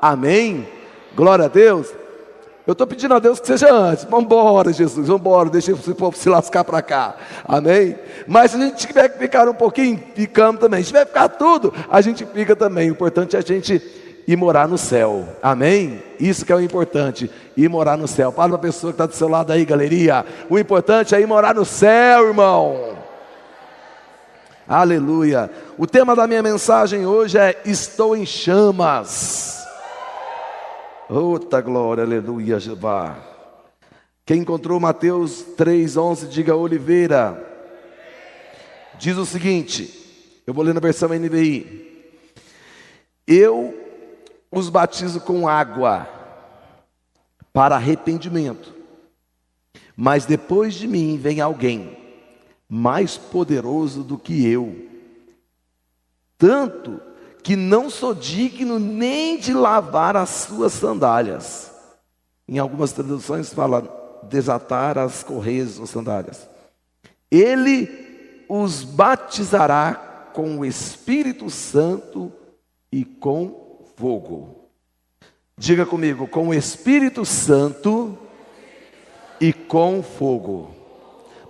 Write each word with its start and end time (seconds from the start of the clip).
Amém? 0.00 0.66
Glória 1.14 1.46
a 1.46 1.48
Deus. 1.48 1.92
Eu 2.66 2.72
estou 2.72 2.86
pedindo 2.86 3.12
a 3.12 3.18
Deus 3.18 3.38
que 3.38 3.46
seja 3.46 3.70
antes. 3.70 4.04
Vamos 4.04 4.24
embora, 4.24 4.72
Jesus, 4.72 5.06
vamos 5.06 5.20
embora, 5.20 5.50
deixa 5.50 5.72
esse 5.72 5.94
povo 5.94 6.16
se 6.16 6.30
lascar 6.30 6.64
para 6.64 6.80
cá. 6.80 7.14
Amém? 7.44 7.94
Mas 8.26 8.52
se 8.52 8.56
a 8.56 8.60
gente 8.60 8.86
tiver 8.86 9.08
que 9.10 9.18
ficar 9.18 9.46
um 9.46 9.54
pouquinho, 9.54 10.02
ficamos 10.14 10.60
também. 10.60 10.80
Se 10.82 10.86
tiver 10.86 11.04
que 11.04 11.08
ficar 11.08 11.28
tudo, 11.28 11.74
a 11.90 12.00
gente 12.00 12.24
fica 12.24 12.56
também. 12.56 12.88
O 12.88 12.92
importante 12.92 13.36
é 13.36 13.38
a 13.38 13.42
gente 13.42 13.82
ir 14.26 14.36
morar 14.36 14.66
no 14.66 14.78
céu. 14.78 15.28
Amém? 15.42 16.02
Isso 16.18 16.46
que 16.46 16.52
é 16.52 16.56
o 16.56 16.60
importante, 16.60 17.30
ir 17.54 17.68
morar 17.68 17.98
no 17.98 18.08
céu. 18.08 18.32
Fala 18.32 18.48
para 18.50 18.56
a 18.56 18.72
pessoa 18.72 18.92
que 18.92 18.94
está 18.94 19.04
do 19.04 19.14
seu 19.14 19.28
lado 19.28 19.52
aí, 19.52 19.64
galeria. 19.66 20.24
O 20.48 20.58
importante 20.58 21.14
é 21.14 21.20
ir 21.20 21.26
morar 21.26 21.54
no 21.54 21.66
céu, 21.66 22.28
irmão. 22.28 22.96
Aleluia. 24.66 25.50
O 25.76 25.86
tema 25.86 26.16
da 26.16 26.26
minha 26.26 26.42
mensagem 26.42 27.04
hoje 27.04 27.36
é 27.36 27.60
Estou 27.66 28.16
em 28.16 28.24
chamas. 28.24 29.53
Outra 31.08 31.60
glória, 31.60 32.02
aleluia, 32.02 32.58
Jeová. 32.58 33.16
Quem 34.24 34.40
encontrou 34.40 34.80
Mateus 34.80 35.44
3,11, 35.54 36.28
diga 36.28 36.56
Oliveira. 36.56 37.52
Diz 38.98 39.18
o 39.18 39.26
seguinte, 39.26 40.42
eu 40.46 40.54
vou 40.54 40.64
ler 40.64 40.72
na 40.72 40.80
versão 40.80 41.10
NVI. 41.10 42.14
Eu 43.26 43.78
os 44.50 44.70
batizo 44.70 45.20
com 45.20 45.46
água 45.46 46.08
para 47.52 47.76
arrependimento, 47.76 48.72
mas 49.94 50.24
depois 50.24 50.72
de 50.72 50.88
mim 50.88 51.18
vem 51.18 51.40
alguém 51.40 51.98
mais 52.66 53.18
poderoso 53.18 54.02
do 54.02 54.16
que 54.16 54.46
eu, 54.46 54.88
tanto 56.38 57.00
que 57.44 57.54
não 57.56 57.90
sou 57.90 58.14
digno 58.14 58.78
nem 58.78 59.38
de 59.38 59.52
lavar 59.52 60.16
as 60.16 60.30
suas 60.30 60.72
sandálias. 60.72 61.70
Em 62.48 62.58
algumas 62.58 62.92
traduções 62.92 63.52
fala 63.52 63.82
desatar 64.22 64.96
as 64.96 65.22
correias 65.22 65.78
das 65.78 65.90
sandálias. 65.90 66.48
Ele 67.30 68.46
os 68.48 68.82
batizará 68.82 70.30
com 70.32 70.58
o 70.58 70.64
Espírito 70.64 71.50
Santo 71.50 72.32
e 72.90 73.04
com 73.04 73.84
fogo. 73.94 74.70
Diga 75.58 75.84
comigo, 75.84 76.26
com 76.26 76.48
o 76.48 76.54
Espírito 76.54 77.26
Santo 77.26 78.18
e 79.38 79.52
com 79.52 80.02
fogo. 80.02 80.74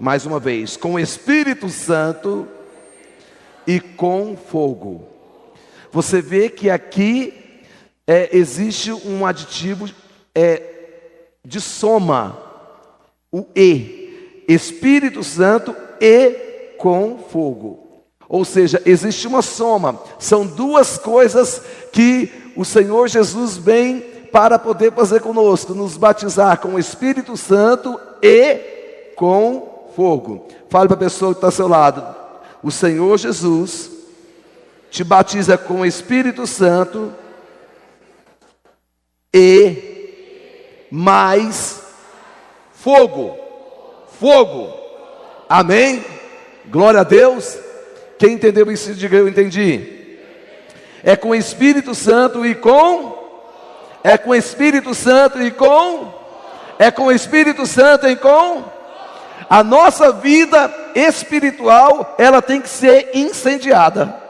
Mais 0.01 0.27
uma 0.27 0.41
vez, 0.41 0.77
com 0.77 0.95
o 0.95 0.99
Espírito 0.99 1.69
Santo 1.69 2.49
e 3.65 3.79
com 3.79 4.37
fogo. 4.37 5.14
Você 5.95 6.21
vê 6.21 6.49
que 6.49 6.69
aqui 6.69 7.33
é, 8.05 8.37
existe 8.37 8.91
um 8.91 9.25
aditivo 9.25 9.89
é, 10.35 10.61
de 11.45 11.61
soma, 11.61 12.37
o 13.31 13.47
E, 13.55 14.43
Espírito 14.49 15.23
Santo 15.23 15.73
e 16.01 16.75
com 16.79 17.19
fogo. 17.31 18.03
Ou 18.29 18.45
seja, 18.45 18.83
existe 18.85 19.29
uma 19.29 19.41
soma, 19.41 20.01
são 20.19 20.45
duas 20.45 20.99
coisas 20.99 21.63
que 21.93 22.29
o 22.57 22.65
Senhor 22.65 23.07
Jesus 23.07 23.57
vem 23.57 24.01
para 24.33 24.59
poder 24.59 24.93
fazer 24.93 25.21
conosco, 25.21 25.75
nos 25.75 25.97
batizar 25.97 26.59
com 26.59 26.71
o 26.71 26.79
Espírito 26.79 27.37
Santo 27.37 28.01
e 28.21 29.13
com 29.15 29.93
fogo. 29.95 30.49
Fale 30.69 30.89
para 30.89 30.97
a 30.97 30.99
pessoa 30.99 31.33
que 31.33 31.39
está 31.39 31.47
ao 31.47 31.53
seu 31.53 31.69
lado: 31.69 32.05
o 32.65 32.71
Senhor 32.73 33.17
Jesus 33.17 33.94
te 34.95 35.03
batiza 35.03 35.59
com 35.59 35.81
o 35.81 35.85
Espírito 35.85 36.47
Santo 36.47 37.13
e 39.35 40.87
mais 40.89 41.83
fogo. 42.73 43.37
Fogo. 44.21 44.73
Amém? 45.49 46.05
Glória 46.67 47.01
a 47.01 47.03
Deus. 47.03 47.59
Quem 48.17 48.35
entendeu 48.35 48.71
isso, 48.71 48.95
diga 48.95 49.17
eu 49.17 49.27
entendi. 49.27 50.17
É 51.03 51.17
com 51.17 51.31
o 51.31 51.35
Espírito 51.35 51.93
Santo 51.93 52.47
e 52.47 52.55
com 52.55 53.19
é 54.05 54.17
com 54.17 54.31
o 54.31 54.35
Espírito 54.37 54.95
Santo 54.95 55.43
e 55.43 55.51
com 55.51 56.15
é 56.79 56.93
com 56.93 57.07
o 57.07 57.13
Espírito 57.13 57.67
Santo 57.67 58.07
e 58.07 58.15
com 58.15 58.63
a 59.51 59.65
nossa 59.65 60.13
vida 60.13 60.73
espiritual, 60.95 62.15
ela 62.17 62.41
tem 62.41 62.61
que 62.61 62.69
ser 62.69 63.11
incendiada. 63.13 64.23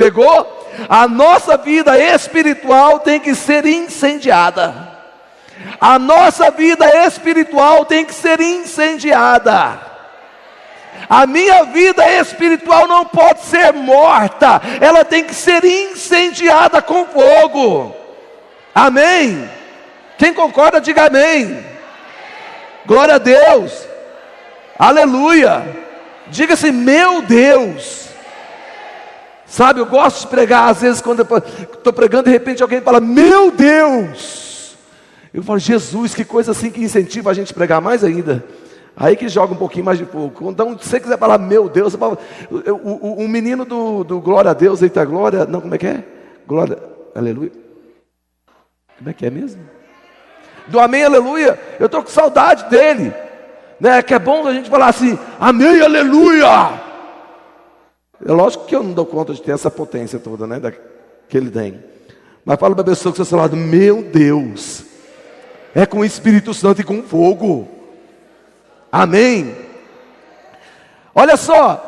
Pegou? 0.00 0.70
A 0.88 1.06
nossa 1.06 1.58
vida 1.58 1.98
espiritual 1.98 3.00
tem 3.00 3.20
que 3.20 3.34
ser 3.34 3.66
incendiada. 3.66 4.88
A 5.78 5.98
nossa 5.98 6.50
vida 6.50 6.88
espiritual 7.06 7.84
tem 7.84 8.06
que 8.06 8.14
ser 8.14 8.40
incendiada. 8.40 9.78
A 11.06 11.26
minha 11.26 11.64
vida 11.64 12.10
espiritual 12.18 12.88
não 12.88 13.04
pode 13.04 13.42
ser 13.42 13.74
morta, 13.74 14.62
ela 14.80 15.04
tem 15.04 15.22
que 15.22 15.34
ser 15.34 15.62
incendiada 15.66 16.80
com 16.80 17.04
fogo. 17.04 17.94
Amém? 18.74 19.50
Quem 20.16 20.32
concorda, 20.32 20.80
diga 20.80 21.08
amém. 21.08 21.62
Glória 22.86 23.16
a 23.16 23.18
Deus. 23.18 23.86
Aleluia. 24.78 25.62
Diga 26.28 26.54
assim: 26.54 26.70
meu 26.70 27.20
Deus. 27.20 28.09
Sabe, 29.50 29.80
eu 29.80 29.86
gosto 29.86 30.20
de 30.20 30.26
pregar, 30.28 30.70
às 30.70 30.80
vezes, 30.80 31.00
quando 31.00 31.22
estou 31.22 31.92
pregando, 31.92 32.26
de 32.26 32.30
repente 32.30 32.62
alguém 32.62 32.80
fala, 32.80 33.00
meu 33.00 33.50
Deus! 33.50 34.76
Eu 35.34 35.42
falo, 35.42 35.58
Jesus, 35.58 36.14
que 36.14 36.24
coisa 36.24 36.52
assim 36.52 36.70
que 36.70 36.80
incentiva 36.80 37.32
a 37.32 37.34
gente 37.34 37.50
a 37.50 37.54
pregar 37.54 37.80
mais 37.80 38.04
ainda. 38.04 38.44
Aí 38.96 39.16
que 39.16 39.28
joga 39.28 39.52
um 39.52 39.56
pouquinho 39.56 39.84
mais 39.84 39.98
de 39.98 40.04
fogo. 40.04 40.52
Então, 40.52 40.78
se 40.78 40.88
você 40.88 41.00
quiser 41.00 41.18
falar, 41.18 41.36
meu 41.36 41.68
Deus, 41.68 41.96
falo, 41.96 42.16
o, 42.48 42.78
o, 42.78 43.24
o, 43.24 43.28
menino 43.28 43.64
do, 43.64 44.04
do 44.04 44.20
glória 44.20 44.52
a 44.52 44.54
Deus, 44.54 44.82
eita 44.82 45.04
glória, 45.04 45.44
não, 45.44 45.60
como 45.60 45.74
é 45.74 45.78
que 45.78 45.86
é? 45.88 46.04
Glória, 46.46 46.78
aleluia. 47.12 47.50
Como 48.98 49.10
é 49.10 49.12
que 49.12 49.26
é 49.26 49.30
mesmo? 49.30 49.60
Do 50.68 50.78
amém, 50.78 51.02
aleluia. 51.02 51.58
Eu 51.80 51.86
estou 51.86 52.04
com 52.04 52.08
saudade 52.08 52.70
dele. 52.70 53.12
Né? 53.80 54.00
Que 54.00 54.14
é 54.14 54.18
bom 54.20 54.46
a 54.46 54.52
gente 54.52 54.70
falar 54.70 54.86
assim, 54.86 55.18
amém, 55.40 55.80
aleluia. 55.80 56.88
É 58.24 58.32
lógico 58.32 58.66
que 58.66 58.76
eu 58.76 58.82
não 58.82 58.92
dou 58.92 59.06
conta 59.06 59.32
de 59.32 59.42
ter 59.42 59.52
essa 59.52 59.70
potência 59.70 60.18
toda, 60.18 60.46
né? 60.46 60.60
Da, 60.60 60.70
que 60.70 61.36
ele 61.36 61.50
tem. 61.50 61.82
Mas 62.44 62.58
fala 62.58 62.74
para 62.74 62.82
a 62.82 62.86
pessoa 62.86 63.14
que 63.14 63.20
está 63.20 63.36
ao 63.36 63.42
lado, 63.42 63.56
meu 63.56 64.02
Deus, 64.02 64.84
é 65.74 65.86
com 65.86 66.00
o 66.00 66.04
Espírito 66.04 66.52
Santo 66.52 66.80
e 66.80 66.84
com 66.84 67.02
fogo. 67.02 67.68
Amém. 68.90 69.54
Olha 71.14 71.36
só. 71.36 71.86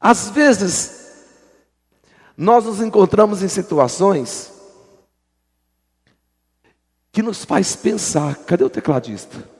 Às 0.00 0.30
vezes, 0.30 1.24
nós 2.36 2.64
nos 2.64 2.80
encontramos 2.80 3.42
em 3.42 3.48
situações 3.48 4.52
que 7.10 7.22
nos 7.22 7.44
faz 7.44 7.74
pensar, 7.74 8.36
cadê 8.44 8.62
o 8.62 8.70
tecladista? 8.70 9.57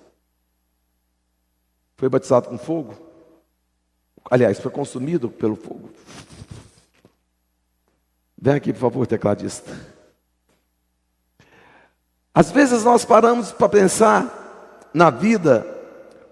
Foi 1.99 2.09
batizado 2.09 2.49
com 2.49 2.57
fogo? 2.57 2.95
Aliás, 4.31 4.61
foi 4.61 4.71
consumido 4.71 5.29
pelo 5.29 5.57
fogo. 5.57 5.91
Vem 8.41 8.55
aqui, 8.55 8.73
por 8.73 8.79
favor, 8.79 9.07
tecladista. 9.07 9.77
Às 12.33 12.53
vezes 12.53 12.85
nós 12.85 13.05
paramos 13.05 13.51
para 13.51 13.69
pensar 13.69 14.89
na 14.95 15.11
vida, 15.11 15.67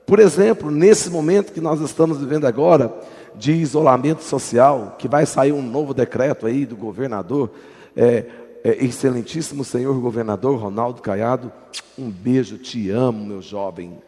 por 0.06 0.20
exemplo, 0.20 0.70
nesse 0.70 1.10
momento 1.10 1.52
que 1.52 1.60
nós 1.60 1.80
estamos 1.80 2.18
vivendo 2.18 2.46
agora, 2.46 2.94
de 3.34 3.50
isolamento 3.50 4.22
social, 4.22 4.94
que 4.96 5.08
vai 5.08 5.26
sair 5.26 5.50
um 5.50 5.62
novo 5.62 5.92
decreto 5.92 6.46
aí 6.46 6.64
do 6.64 6.76
governador, 6.76 7.50
é, 7.96 8.24
é, 8.62 8.84
excelentíssimo 8.84 9.64
senhor 9.64 9.98
governador 9.98 10.60
Ronaldo 10.60 11.02
Caiado, 11.02 11.52
um 11.98 12.08
beijo, 12.08 12.56
te 12.56 12.88
amo, 12.88 13.26
meu 13.26 13.42
jovem 13.42 13.98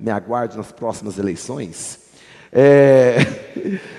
me 0.00 0.10
aguarde 0.10 0.56
nas 0.56 0.72
próximas 0.72 1.18
eleições, 1.18 2.00
é, 2.50 3.18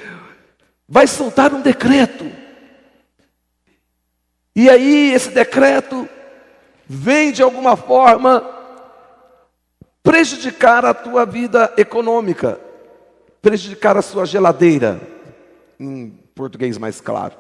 vai 0.90 1.06
soltar 1.06 1.54
um 1.54 1.62
decreto. 1.62 2.30
E 4.56 4.70
aí 4.70 5.14
esse 5.14 5.30
decreto 5.30 6.10
vem 6.88 7.32
de 7.32 7.44
alguma 7.44 7.78
forma 7.78 8.44
prejudicar 10.04 10.84
a 10.84 10.94
tua 10.94 11.26
vida 11.26 11.72
econômica, 11.78 12.60
prejudicar 13.42 13.96
a 13.96 14.02
sua 14.02 14.26
geladeira, 14.26 15.00
em 15.80 16.10
português 16.34 16.78
mais 16.78 17.00
claro. 17.00 17.36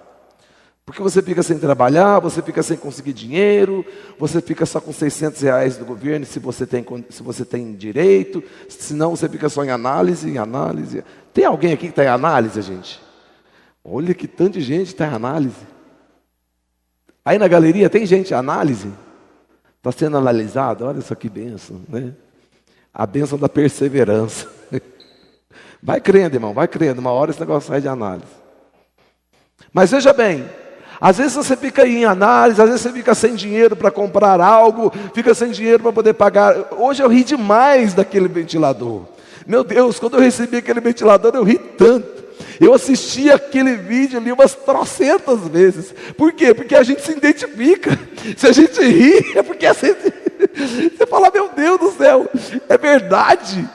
Porque 0.91 1.03
você 1.03 1.21
fica 1.21 1.41
sem 1.41 1.57
trabalhar, 1.57 2.19
você 2.19 2.41
fica 2.41 2.61
sem 2.61 2.75
conseguir 2.75 3.13
dinheiro, 3.13 3.85
você 4.19 4.41
fica 4.41 4.65
só 4.65 4.81
com 4.81 4.91
600 4.91 5.39
reais 5.39 5.77
do 5.77 5.85
governo 5.85 6.25
se 6.25 6.38
você 6.38 6.65
tem, 6.65 6.85
se 7.09 7.23
você 7.23 7.45
tem 7.45 7.73
direito, 7.73 8.43
senão 8.67 9.15
você 9.15 9.29
fica 9.29 9.47
só 9.47 9.63
em 9.63 9.69
análise, 9.69 10.29
em 10.29 10.38
análise. 10.38 11.01
Tem 11.33 11.45
alguém 11.45 11.71
aqui 11.71 11.85
que 11.85 11.91
está 11.91 12.03
em 12.03 12.07
análise, 12.07 12.61
gente? 12.61 13.01
Olha 13.81 14.13
que 14.13 14.27
tanto 14.27 14.59
de 14.59 14.61
gente 14.61 14.88
está 14.88 15.07
em 15.07 15.13
análise. 15.13 15.65
Aí 17.23 17.38
na 17.38 17.47
galeria 17.47 17.89
tem 17.89 18.05
gente 18.05 18.31
em 18.31 18.35
análise? 18.35 18.91
Está 19.77 19.93
sendo 19.93 20.17
analisado? 20.17 20.83
Olha 20.83 20.99
isso 20.99 21.15
que 21.15 21.29
benção, 21.29 21.79
né? 21.88 22.11
A 22.93 23.07
benção 23.07 23.39
da 23.39 23.47
perseverança. 23.47 24.45
Vai 25.81 26.01
crendo, 26.01 26.35
irmão, 26.35 26.53
vai 26.53 26.67
crendo. 26.67 26.99
Uma 26.99 27.11
hora 27.11 27.31
esse 27.31 27.39
negócio 27.39 27.69
sai 27.69 27.79
de 27.79 27.88
análise. 27.88 28.27
Mas 29.73 29.89
veja 29.89 30.11
bem, 30.13 30.47
às 31.01 31.18
vezes 31.18 31.33
você 31.33 31.57
fica 31.57 31.88
em 31.88 32.06
análise, 32.06 32.62
às 32.62 32.69
vezes 32.69 32.81
você 32.81 32.92
fica 32.92 33.15
sem 33.15 33.33
dinheiro 33.33 33.75
para 33.75 33.89
comprar 33.89 34.39
algo, 34.39 34.94
fica 35.15 35.33
sem 35.33 35.50
dinheiro 35.50 35.81
para 35.81 35.92
poder 35.92 36.13
pagar. 36.13 36.56
Hoje 36.77 37.01
eu 37.01 37.09
ri 37.09 37.24
demais 37.24 37.95
daquele 37.95 38.27
ventilador. 38.27 39.06
Meu 39.48 39.63
Deus, 39.63 40.00
quando 40.00 40.18
eu 40.18 40.19
recebi 40.19 40.57
aquele 40.57 40.80
ventilador, 40.80 41.31
eu 41.33 41.44
ri 41.44 41.57
tanto. 41.57 42.21
Eu 42.59 42.71
assisti 42.75 43.31
aquele 43.31 43.75
vídeo 43.75 44.19
ali 44.19 44.31
umas 44.31 44.53
trocentas 44.53 45.39
vezes. 45.48 45.92
Por 46.15 46.31
quê? 46.33 46.53
Porque 46.53 46.75
a 46.75 46.83
gente 46.83 47.01
se 47.01 47.12
identifica. 47.13 47.98
Se 48.38 48.45
a 48.45 48.51
gente 48.51 48.80
ri, 48.80 49.25
é 49.36 49.42
porque 49.42 49.65
a 49.65 49.74
gente... 49.74 50.13
você 50.95 51.07
fala, 51.07 51.31
meu 51.33 51.50
Deus 51.50 51.80
do 51.80 51.92
céu, 51.94 52.30
é 52.69 52.77
verdade. 52.77 53.68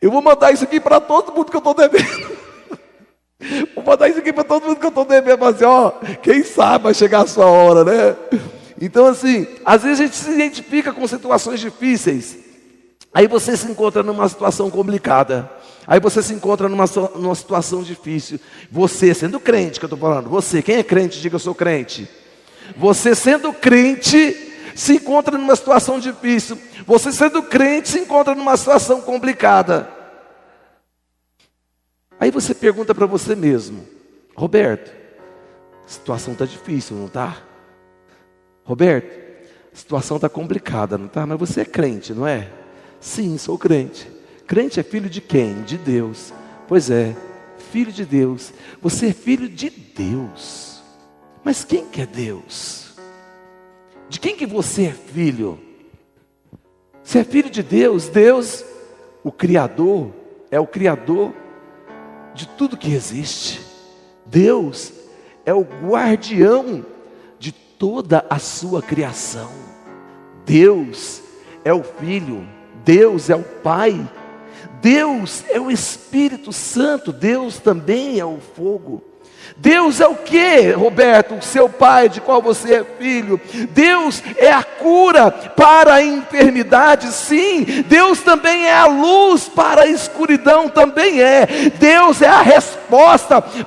Eu 0.00 0.10
vou 0.10 0.20
mandar 0.20 0.50
isso 0.50 0.64
aqui 0.64 0.80
para 0.80 0.98
todo 0.98 1.32
mundo 1.32 1.50
que 1.50 1.56
eu 1.56 1.58
estou 1.58 1.74
devendo. 1.74 2.32
Vou 3.74 3.84
mandar 3.84 4.08
isso 4.08 4.18
aqui 4.18 4.32
para 4.32 4.44
todo 4.44 4.66
mundo 4.66 4.78
que 4.78 4.86
eu 4.86 4.90
estou 4.90 5.04
devendo. 5.04 5.44
Assim, 5.44 5.64
ó, 5.64 5.90
quem 6.22 6.42
sabe 6.42 6.84
vai 6.84 6.94
chegar 6.94 7.22
a 7.22 7.26
sua 7.26 7.46
hora, 7.46 7.84
né? 7.84 8.16
Então, 8.80 9.06
assim, 9.06 9.46
às 9.64 9.82
vezes 9.82 10.00
a 10.00 10.02
gente 10.04 10.16
se 10.16 10.30
identifica 10.30 10.92
com 10.92 11.06
situações 11.06 11.60
difíceis. 11.60 12.36
Aí 13.14 13.26
você 13.26 13.56
se 13.56 13.70
encontra 13.70 14.02
numa 14.02 14.28
situação 14.28 14.70
complicada. 14.70 15.50
Aí 15.86 16.00
você 16.00 16.22
se 16.22 16.32
encontra 16.32 16.68
numa, 16.68 16.84
numa 17.14 17.34
situação 17.34 17.82
difícil. 17.82 18.40
Você, 18.70 19.12
sendo 19.12 19.38
crente, 19.38 19.78
que 19.78 19.84
eu 19.84 19.88
estou 19.88 19.98
falando, 19.98 20.28
você, 20.28 20.62
quem 20.62 20.76
é 20.76 20.82
crente, 20.82 21.20
diga 21.20 21.36
eu 21.36 21.40
sou 21.40 21.54
crente. 21.54 22.08
Você 22.76 23.14
sendo 23.14 23.52
crente, 23.52 24.34
se 24.74 24.94
encontra 24.94 25.36
numa 25.36 25.54
situação 25.56 25.98
difícil. 25.98 26.56
Você 26.86 27.12
sendo 27.12 27.42
crente, 27.42 27.90
se 27.90 27.98
encontra 27.98 28.34
numa 28.34 28.56
situação 28.56 29.00
complicada. 29.00 30.01
Aí 32.22 32.30
você 32.30 32.54
pergunta 32.54 32.94
para 32.94 33.04
você 33.04 33.34
mesmo, 33.34 33.84
Roberto, 34.36 34.94
a 35.84 35.88
situação 35.88 36.34
está 36.34 36.44
difícil, 36.44 36.96
não 36.96 37.06
está? 37.06 37.42
Roberto, 38.62 39.10
a 39.72 39.76
situação 39.76 40.18
está 40.18 40.28
complicada, 40.28 40.96
não 40.96 41.06
está? 41.06 41.26
Mas 41.26 41.36
você 41.36 41.62
é 41.62 41.64
crente, 41.64 42.14
não 42.14 42.24
é? 42.24 42.48
Sim, 43.00 43.36
sou 43.38 43.58
crente. 43.58 44.08
Crente 44.46 44.78
é 44.78 44.84
filho 44.84 45.10
de 45.10 45.20
quem? 45.20 45.62
De 45.62 45.76
Deus. 45.76 46.32
Pois 46.68 46.90
é, 46.90 47.16
filho 47.72 47.90
de 47.90 48.04
Deus. 48.04 48.52
Você 48.80 49.08
é 49.08 49.12
filho 49.12 49.48
de 49.48 49.68
Deus. 49.68 50.80
Mas 51.42 51.64
quem 51.64 51.86
que 51.86 52.02
é 52.02 52.06
Deus? 52.06 52.94
De 54.08 54.20
quem 54.20 54.36
que 54.36 54.46
você 54.46 54.84
é 54.84 54.92
filho? 54.92 55.58
Você 57.02 57.18
é 57.18 57.24
filho 57.24 57.50
de 57.50 57.64
Deus. 57.64 58.06
Deus, 58.06 58.64
o 59.24 59.32
Criador, 59.32 60.12
é 60.52 60.60
o 60.60 60.68
Criador 60.68 61.41
de 62.34 62.46
tudo 62.46 62.76
que 62.76 62.92
existe. 62.92 63.60
Deus 64.26 64.92
é 65.44 65.52
o 65.52 65.62
guardião 65.62 66.84
de 67.38 67.52
toda 67.52 68.24
a 68.30 68.38
sua 68.38 68.80
criação. 68.80 69.50
Deus 70.44 71.22
é 71.64 71.72
o 71.72 71.82
Filho, 71.82 72.46
Deus 72.84 73.30
é 73.30 73.36
o 73.36 73.42
Pai, 73.42 74.08
Deus 74.80 75.44
é 75.48 75.60
o 75.60 75.70
Espírito 75.70 76.52
Santo, 76.52 77.12
Deus 77.12 77.58
também 77.58 78.18
é 78.18 78.24
o 78.24 78.38
fogo. 78.38 79.11
Deus 79.56 80.00
é 80.00 80.06
o 80.06 80.14
que, 80.14 80.70
Roberto, 80.70 81.42
seu 81.42 81.68
pai, 81.68 82.08
de 82.08 82.20
qual 82.20 82.42
você 82.42 82.74
é 82.74 82.84
filho? 82.98 83.40
Deus 83.70 84.22
é 84.36 84.52
a 84.52 84.62
cura 84.62 85.30
para 85.30 85.94
a 85.94 86.02
enfermidade, 86.02 87.08
sim. 87.12 87.64
Deus 87.86 88.20
também 88.20 88.66
é 88.66 88.74
a 88.74 88.86
luz 88.86 89.48
para 89.48 89.82
a 89.82 89.86
escuridão, 89.86 90.68
também 90.68 91.20
é. 91.20 91.46
Deus 91.78 92.22
é 92.22 92.28
a 92.28 92.42
resposta 92.42 92.81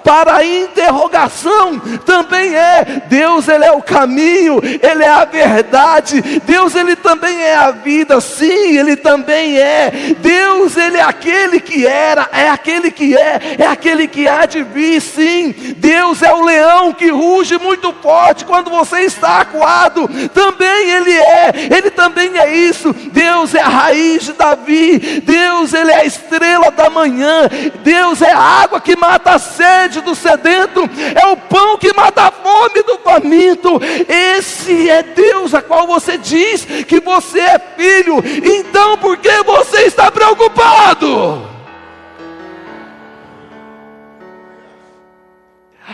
para 0.04 0.36
a 0.36 0.46
interrogação, 0.46 1.80
também 2.06 2.56
é. 2.56 3.04
Deus, 3.08 3.48
Ele 3.48 3.66
é 3.66 3.72
o 3.72 3.82
caminho, 3.82 4.60
Ele 4.64 5.04
é 5.04 5.10
a 5.10 5.26
verdade. 5.26 6.22
Deus, 6.46 6.76
Ele 6.76 6.96
também 6.96 7.42
é 7.42 7.56
a 7.56 7.72
vida, 7.72 8.22
sim, 8.22 8.78
Ele 8.78 8.96
também 8.96 9.58
é. 9.58 9.92
Deus, 10.20 10.78
Ele 10.78 10.98
é 10.98 11.02
aquele 11.02 11.60
que 11.60 11.86
era, 11.86 12.30
é 12.32 12.50
aquele 12.50 12.92
que 12.92 13.18
é, 13.18 13.56
é 13.60 13.66
aquele 13.66 14.08
que 14.08 14.28
há 14.28 14.46
de 14.46 14.64
vir, 14.64 15.02
sim. 15.02 15.54
Deus 15.78 16.22
é 16.22 16.34
o 16.34 16.44
leão 16.44 16.94
que 16.94 17.10
ruge 17.10 17.58
muito 17.58 17.94
forte 18.02 18.46
quando 18.46 18.70
você 18.70 19.02
está 19.02 19.40
acuado. 19.40 20.08
Também 20.34 20.90
Ele 20.90 21.12
é, 21.14 21.52
Ele 21.76 21.90
também 21.90 22.38
é 22.38 22.56
isso. 22.56 22.94
Deus 23.12 23.54
é 23.56 23.62
a 23.62 23.68
raiz 23.68 24.24
de 24.24 24.34
Davi. 24.34 25.22
Deus, 25.22 25.74
Ele 25.74 25.92
é 25.92 26.02
a 26.02 26.06
estrela 26.06 26.72
da 26.72 26.90
manhã. 26.90 27.50
Deus 27.84 28.22
é 28.22 28.32
a 28.32 28.40
água 28.40 28.80
que 28.80 28.96
mata 29.16 29.36
a 29.36 29.40
sede 29.40 30.02
do 30.02 30.14
sedento. 30.14 30.82
É 31.16 31.26
o 31.28 31.38
pão 31.38 31.78
que 31.78 31.94
mata 31.94 32.24
a 32.24 32.32
fome 32.32 32.82
do 32.84 32.98
faminto. 33.00 33.80
Esse 34.08 34.90
é 34.90 35.02
Deus 35.02 35.54
a 35.54 35.62
qual 35.62 35.88
você 35.88 36.18
diz 36.18 36.66
que 36.66 37.00
você 37.00 37.40
é 37.40 37.60
filho. 37.60 38.18
Então, 38.44 38.98
por 38.98 39.18
que 39.18 39.44
você 39.44 39.84
está 39.84 40.12
preocupado? 40.12 41.56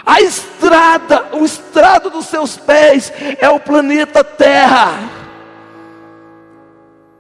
A 0.04 0.20
estrada, 0.22 1.28
o 1.34 1.46
estrado 1.46 2.10
dos 2.10 2.26
seus 2.26 2.58
pés 2.58 3.14
é 3.40 3.50
o 3.50 3.60
planeta 3.60 4.24
Terra. 4.24 4.98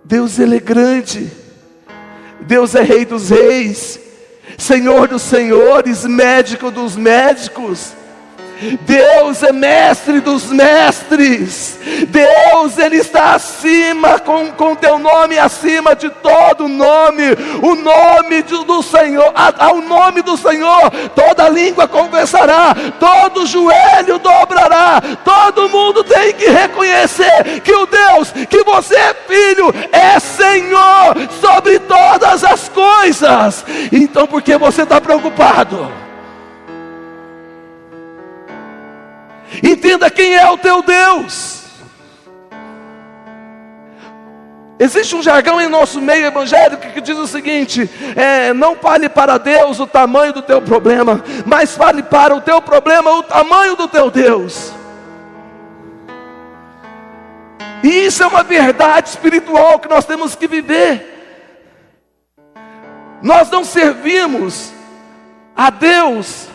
Deus 0.03 0.39
ele 0.39 0.57
é 0.57 0.59
grande. 0.59 1.31
Deus 2.39 2.73
é 2.73 2.81
rei 2.81 3.05
dos 3.05 3.29
reis, 3.29 3.99
Senhor 4.57 5.07
dos 5.07 5.21
senhores, 5.21 6.05
médico 6.05 6.71
dos 6.71 6.95
médicos. 6.95 7.93
Deus 8.81 9.41
é 9.41 9.51
mestre 9.51 10.19
dos 10.19 10.45
mestres. 10.51 11.79
Deus, 12.07 12.77
Ele 12.77 12.97
está 12.97 13.33
acima, 13.33 14.19
com, 14.19 14.51
com 14.51 14.75
teu 14.75 14.99
nome 14.99 15.37
acima 15.37 15.95
de 15.95 16.09
todo 16.09 16.67
nome. 16.67 17.23
O 17.61 17.75
nome 17.75 18.43
de, 18.43 18.63
do 18.65 18.83
Senhor, 18.83 19.33
ao 19.57 19.81
nome 19.81 20.21
do 20.21 20.37
Senhor, 20.37 20.91
toda 21.15 21.49
língua 21.49 21.87
confessará, 21.87 22.75
todo 22.99 23.45
joelho 23.45 24.19
dobrará. 24.19 25.01
Todo 25.23 25.69
mundo 25.69 26.03
tem 26.03 26.33
que 26.33 26.49
reconhecer 26.49 27.61
que 27.63 27.73
o 27.73 27.85
Deus, 27.85 28.31
que 28.47 28.63
você 28.63 28.95
é 28.95 29.15
filho, 29.27 29.73
é 29.91 30.19
Senhor 30.19 31.15
sobre 31.39 31.79
todas 31.79 32.43
as 32.43 32.69
coisas. 32.69 33.65
Então, 33.91 34.27
por 34.27 34.41
que 34.41 34.55
você 34.57 34.83
está 34.83 35.01
preocupado? 35.01 36.10
Entenda 39.63 40.09
quem 40.09 40.35
é 40.35 40.49
o 40.49 40.57
teu 40.57 40.81
Deus. 40.81 41.61
Existe 44.79 45.15
um 45.15 45.21
jargão 45.21 45.61
em 45.61 45.67
nosso 45.67 46.01
meio 46.01 46.25
evangélico 46.25 46.87
que 46.91 47.01
diz 47.01 47.15
o 47.15 47.27
seguinte: 47.27 47.87
é, 48.15 48.51
não 48.51 48.75
fale 48.75 49.07
para 49.07 49.37
Deus 49.37 49.79
o 49.79 49.85
tamanho 49.85 50.33
do 50.33 50.41
teu 50.41 50.59
problema, 50.59 51.23
mas 51.45 51.75
fale 51.75 52.01
para 52.01 52.35
o 52.35 52.41
teu 52.41 52.59
problema 52.61 53.11
o 53.11 53.21
tamanho 53.21 53.75
do 53.75 53.87
teu 53.87 54.09
Deus. 54.09 54.73
E 57.83 58.05
isso 58.05 58.23
é 58.23 58.27
uma 58.27 58.41
verdade 58.41 59.09
espiritual 59.09 59.77
que 59.77 59.87
nós 59.87 60.05
temos 60.05 60.33
que 60.35 60.47
viver. 60.47 61.09
Nós 63.21 63.51
não 63.51 63.63
servimos 63.63 64.71
a 65.55 65.69
Deus 65.69 66.47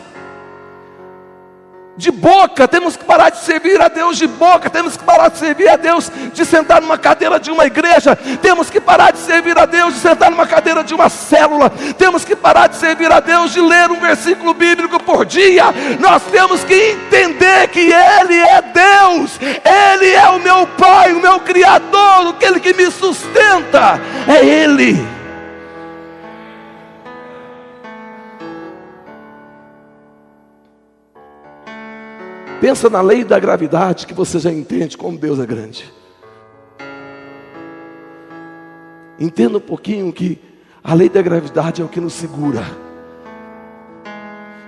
de 1.97 2.11
boca, 2.11 2.67
temos 2.67 2.95
que 2.95 3.03
parar 3.03 3.31
de 3.31 3.39
servir 3.39 3.81
a 3.81 3.87
Deus 3.87 4.17
de 4.17 4.27
boca, 4.27 4.69
temos 4.69 4.95
que 4.95 5.03
parar 5.03 5.29
de 5.29 5.39
servir 5.39 5.67
a 5.67 5.75
Deus 5.75 6.11
de 6.31 6.45
sentar 6.45 6.79
numa 6.79 6.97
cadeira 6.97 7.39
de 7.39 7.49
uma 7.49 7.65
igreja, 7.65 8.15
temos 8.39 8.69
que 8.69 8.79
parar 8.79 9.11
de 9.11 9.17
servir 9.17 9.57
a 9.57 9.65
Deus 9.65 9.95
de 9.95 9.99
sentar 9.99 10.29
numa 10.29 10.45
cadeira 10.45 10.83
de 10.83 10.93
uma 10.93 11.09
célula, 11.09 11.71
temos 11.97 12.23
que 12.23 12.35
parar 12.35 12.67
de 12.67 12.75
servir 12.75 13.11
a 13.11 13.19
Deus 13.19 13.51
de 13.51 13.59
ler 13.59 13.89
um 13.89 13.99
versículo 13.99 14.53
bíblico 14.53 15.01
por 15.01 15.25
dia, 15.25 15.65
nós 15.99 16.21
temos 16.31 16.63
que 16.63 16.75
entender 16.75 17.67
que 17.69 17.91
Ele 17.91 18.39
é 18.41 18.61
Deus, 18.61 19.39
Ele 19.41 20.11
é 20.13 20.29
o 20.29 20.39
meu 20.39 20.67
Pai, 20.67 21.13
o 21.13 21.19
meu 21.19 21.39
Criador, 21.39 22.29
aquele 22.29 22.59
que 22.59 22.73
me 22.73 22.91
sustenta, 22.91 23.99
é 24.27 24.45
Ele. 24.45 25.16
Pensa 32.59 32.89
na 32.89 33.01
lei 33.01 33.23
da 33.23 33.39
gravidade 33.39 34.07
que 34.07 34.13
você 34.13 34.39
já 34.39 34.51
entende 34.51 34.97
como 34.97 35.17
Deus 35.17 35.39
é 35.39 35.45
grande. 35.45 35.93
Entenda 39.19 39.57
um 39.57 39.61
pouquinho 39.61 40.11
que 40.11 40.39
a 40.83 40.93
lei 40.93 41.09
da 41.09 41.21
gravidade 41.21 41.81
é 41.81 41.85
o 41.85 41.87
que 41.87 41.99
nos 41.99 42.13
segura. 42.13 42.63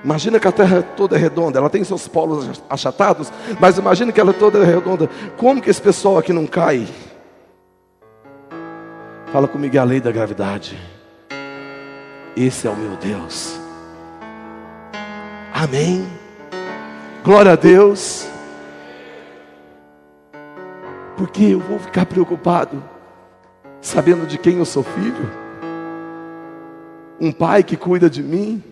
Imagina 0.03 0.39
que 0.39 0.47
a 0.47 0.51
Terra 0.51 0.81
toda 0.81 1.15
é 1.15 1.19
redonda, 1.19 1.59
ela 1.59 1.69
tem 1.69 1.83
seus 1.83 2.07
polos 2.07 2.61
achatados, 2.69 3.31
mas 3.59 3.77
imagina 3.77 4.11
que 4.11 4.19
ela 4.19 4.33
toda 4.33 4.59
é 4.59 4.63
redonda. 4.63 5.09
Como 5.35 5.61
que 5.61 5.69
esse 5.69 5.81
pessoal 5.81 6.17
aqui 6.17 6.31
não 6.31 6.47
cai? 6.47 6.87
Fala 9.31 9.47
comigo 9.47 9.75
é 9.75 9.79
a 9.79 9.83
lei 9.83 9.99
da 9.99 10.11
gravidade. 10.11 10.77
Esse 12.35 12.67
é 12.67 12.69
o 12.69 12.75
meu 12.75 12.95
Deus. 12.97 13.59
Amém. 15.53 16.18
Glória 17.29 17.51
a 17.51 17.55
Deus. 17.55 18.27
Porque 21.15 21.43
eu 21.43 21.59
vou 21.59 21.77
ficar 21.77 22.07
preocupado 22.07 22.83
sabendo 23.79 24.25
de 24.25 24.35
quem 24.35 24.57
eu 24.57 24.65
sou 24.65 24.81
filho? 24.81 25.29
Um 27.21 27.31
pai 27.31 27.61
que 27.61 27.77
cuida 27.77 28.09
de 28.09 28.23
mim. 28.23 28.63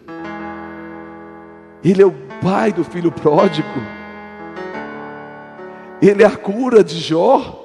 Ele 1.84 2.02
é 2.02 2.06
o 2.08 2.16
pai 2.42 2.74
do 2.74 2.84
filho 2.84 3.12
pródigo. 3.12 3.80
Ele 6.02 6.24
é 6.24 6.26
a 6.26 6.36
cura 6.36 6.84
de 6.84 6.98
Jó. 7.00 7.64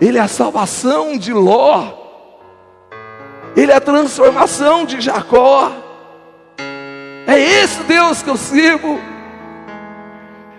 Ele 0.00 0.18
é 0.18 0.20
a 0.20 0.28
salvação 0.28 1.18
de 1.18 1.32
Ló. 1.32 1.84
Ele 3.56 3.72
é 3.72 3.74
a 3.74 3.80
transformação 3.80 4.84
de 4.84 5.00
Jacó. 5.00 5.85
É 7.26 7.38
esse 7.38 7.82
Deus 7.82 8.22
que 8.22 8.30
eu 8.30 8.36
sirvo. 8.36 9.00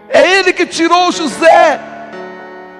É 0.09 0.37
Ele 0.39 0.53
que 0.53 0.65
tirou 0.65 1.11
José 1.11 1.79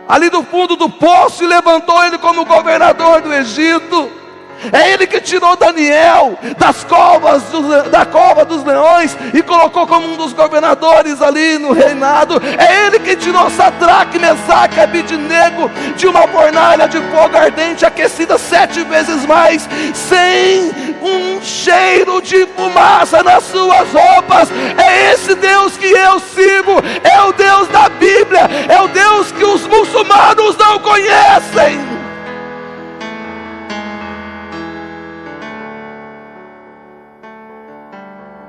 ali 0.08 0.30
do 0.30 0.42
fundo 0.44 0.76
do 0.76 0.90
poço 0.90 1.44
e 1.44 1.48
levantou 1.48 2.04
ele 2.06 2.18
como 2.18 2.46
governador 2.46 3.22
do 3.22 3.34
Egito. 3.34 4.10
É 4.72 4.92
ele 4.92 5.06
que 5.06 5.22
tirou 5.22 5.56
Daniel 5.56 6.38
das 6.58 6.84
covas 6.84 7.44
do, 7.44 7.90
da 7.92 8.06
cova 8.08 8.44
dos 8.44 8.64
leões 8.64 9.16
e 9.32 9.44
colocou 9.44 9.86
como 9.86 10.12
um 10.12 10.16
dos 10.16 10.34
governadores 10.34 11.22
ali 11.22 11.60
no 11.60 11.74
reinado. 11.74 12.42
É 12.58 12.88
ele 12.88 13.00
que 13.00 13.16
tirou 13.16 13.52
Sadraque, 13.52 14.18
Mesaque 14.18 14.80
Abidinego 14.80 15.70
de 15.96 16.08
uma 16.08 16.28
fornalha 16.28 16.88
de 16.88 17.00
fogo 17.00 17.38
ardente 17.38 17.86
aquecida 17.86 18.40
sete 18.40 18.82
vezes 18.84 19.28
mais, 19.28 19.70
sem 19.94 20.72
um 21.08 21.42
cheiro 21.42 22.22
de 22.22 22.46
fumaça 22.48 23.24
nas 23.24 23.44
suas 23.46 23.88
roupas. 23.92 24.50
É 24.78 25.14
esse 25.14 25.36
Deus 25.36 25.78
que 25.78 25.88
eu 25.88 26.20
sirvo, 26.20 26.74
é 27.04 27.22
o 27.24 27.32
Deus 27.34 27.68
da 27.70 27.90
Bíblia, 27.90 28.42
é 28.70 28.82
o 28.82 28.88
Deus 28.88 29.32
que 29.32 29.44
os 29.44 29.66
muçulmanos 29.68 30.58
não 30.58 30.80
conhecem. 30.80 31.98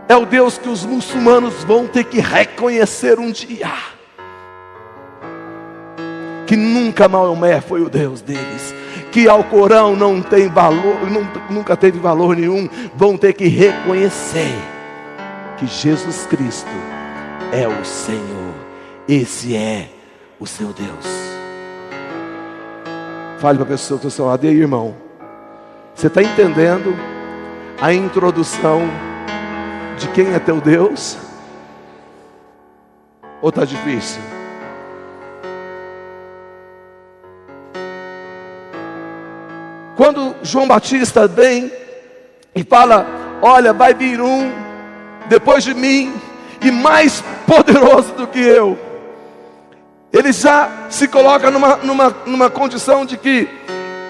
é 0.08 0.16
o 0.16 0.24
Deus 0.24 0.56
que 0.56 0.68
os 0.68 0.84
muçulmanos 0.86 1.62
vão 1.64 1.86
ter 1.86 2.04
que 2.04 2.18
reconhecer 2.18 3.18
um 3.18 3.30
dia. 3.30 3.70
Que 6.46 6.56
nunca 6.56 7.06
Maomé 7.06 7.60
foi 7.60 7.82
o 7.82 7.90
Deus 7.90 8.22
deles, 8.22 8.74
que 9.10 9.28
Alcorão 9.28 9.96
não 9.96 10.20
tem 10.20 10.48
valor, 10.48 10.98
nunca 11.50 11.76
teve 11.76 11.98
valor 11.98 12.36
nenhum, 12.36 12.68
vão 12.94 13.16
ter 13.16 13.32
que 13.32 13.48
reconhecer 13.48 14.54
que 15.56 15.66
Jesus 15.66 16.26
Cristo 16.26 16.70
é 17.52 17.66
o 17.66 17.84
Senhor, 17.84 18.54
esse 19.08 19.56
é 19.56 19.88
o 20.38 20.46
seu 20.46 20.68
Deus. 20.68 21.06
Fale 23.38 23.56
para 23.56 23.66
a 23.66 23.70
pessoa 23.70 23.98
que 23.98 24.06
está 24.06 24.22
ao 24.22 24.28
lado, 24.28 24.46
irmão, 24.46 24.94
você 25.94 26.08
está 26.08 26.22
entendendo 26.22 26.94
a 27.80 27.92
introdução 27.92 28.82
de 29.96 30.08
quem 30.08 30.32
é 30.34 30.38
teu 30.38 30.60
Deus? 30.60 31.16
Ou 33.40 33.48
está 33.48 33.64
difícil? 33.64 34.37
Quando 39.98 40.36
João 40.44 40.68
Batista 40.68 41.26
vem 41.26 41.72
e 42.54 42.62
fala: 42.62 43.04
Olha, 43.42 43.72
vai 43.72 43.92
vir 43.92 44.20
um 44.20 44.48
depois 45.26 45.64
de 45.64 45.74
mim 45.74 46.14
e 46.62 46.70
mais 46.70 47.20
poderoso 47.44 48.12
do 48.12 48.28
que 48.28 48.38
eu. 48.38 48.78
Ele 50.12 50.32
já 50.32 50.86
se 50.88 51.08
coloca 51.08 51.50
numa, 51.50 51.78
numa, 51.78 52.16
numa 52.26 52.48
condição 52.48 53.04
de 53.04 53.16
que 53.16 53.48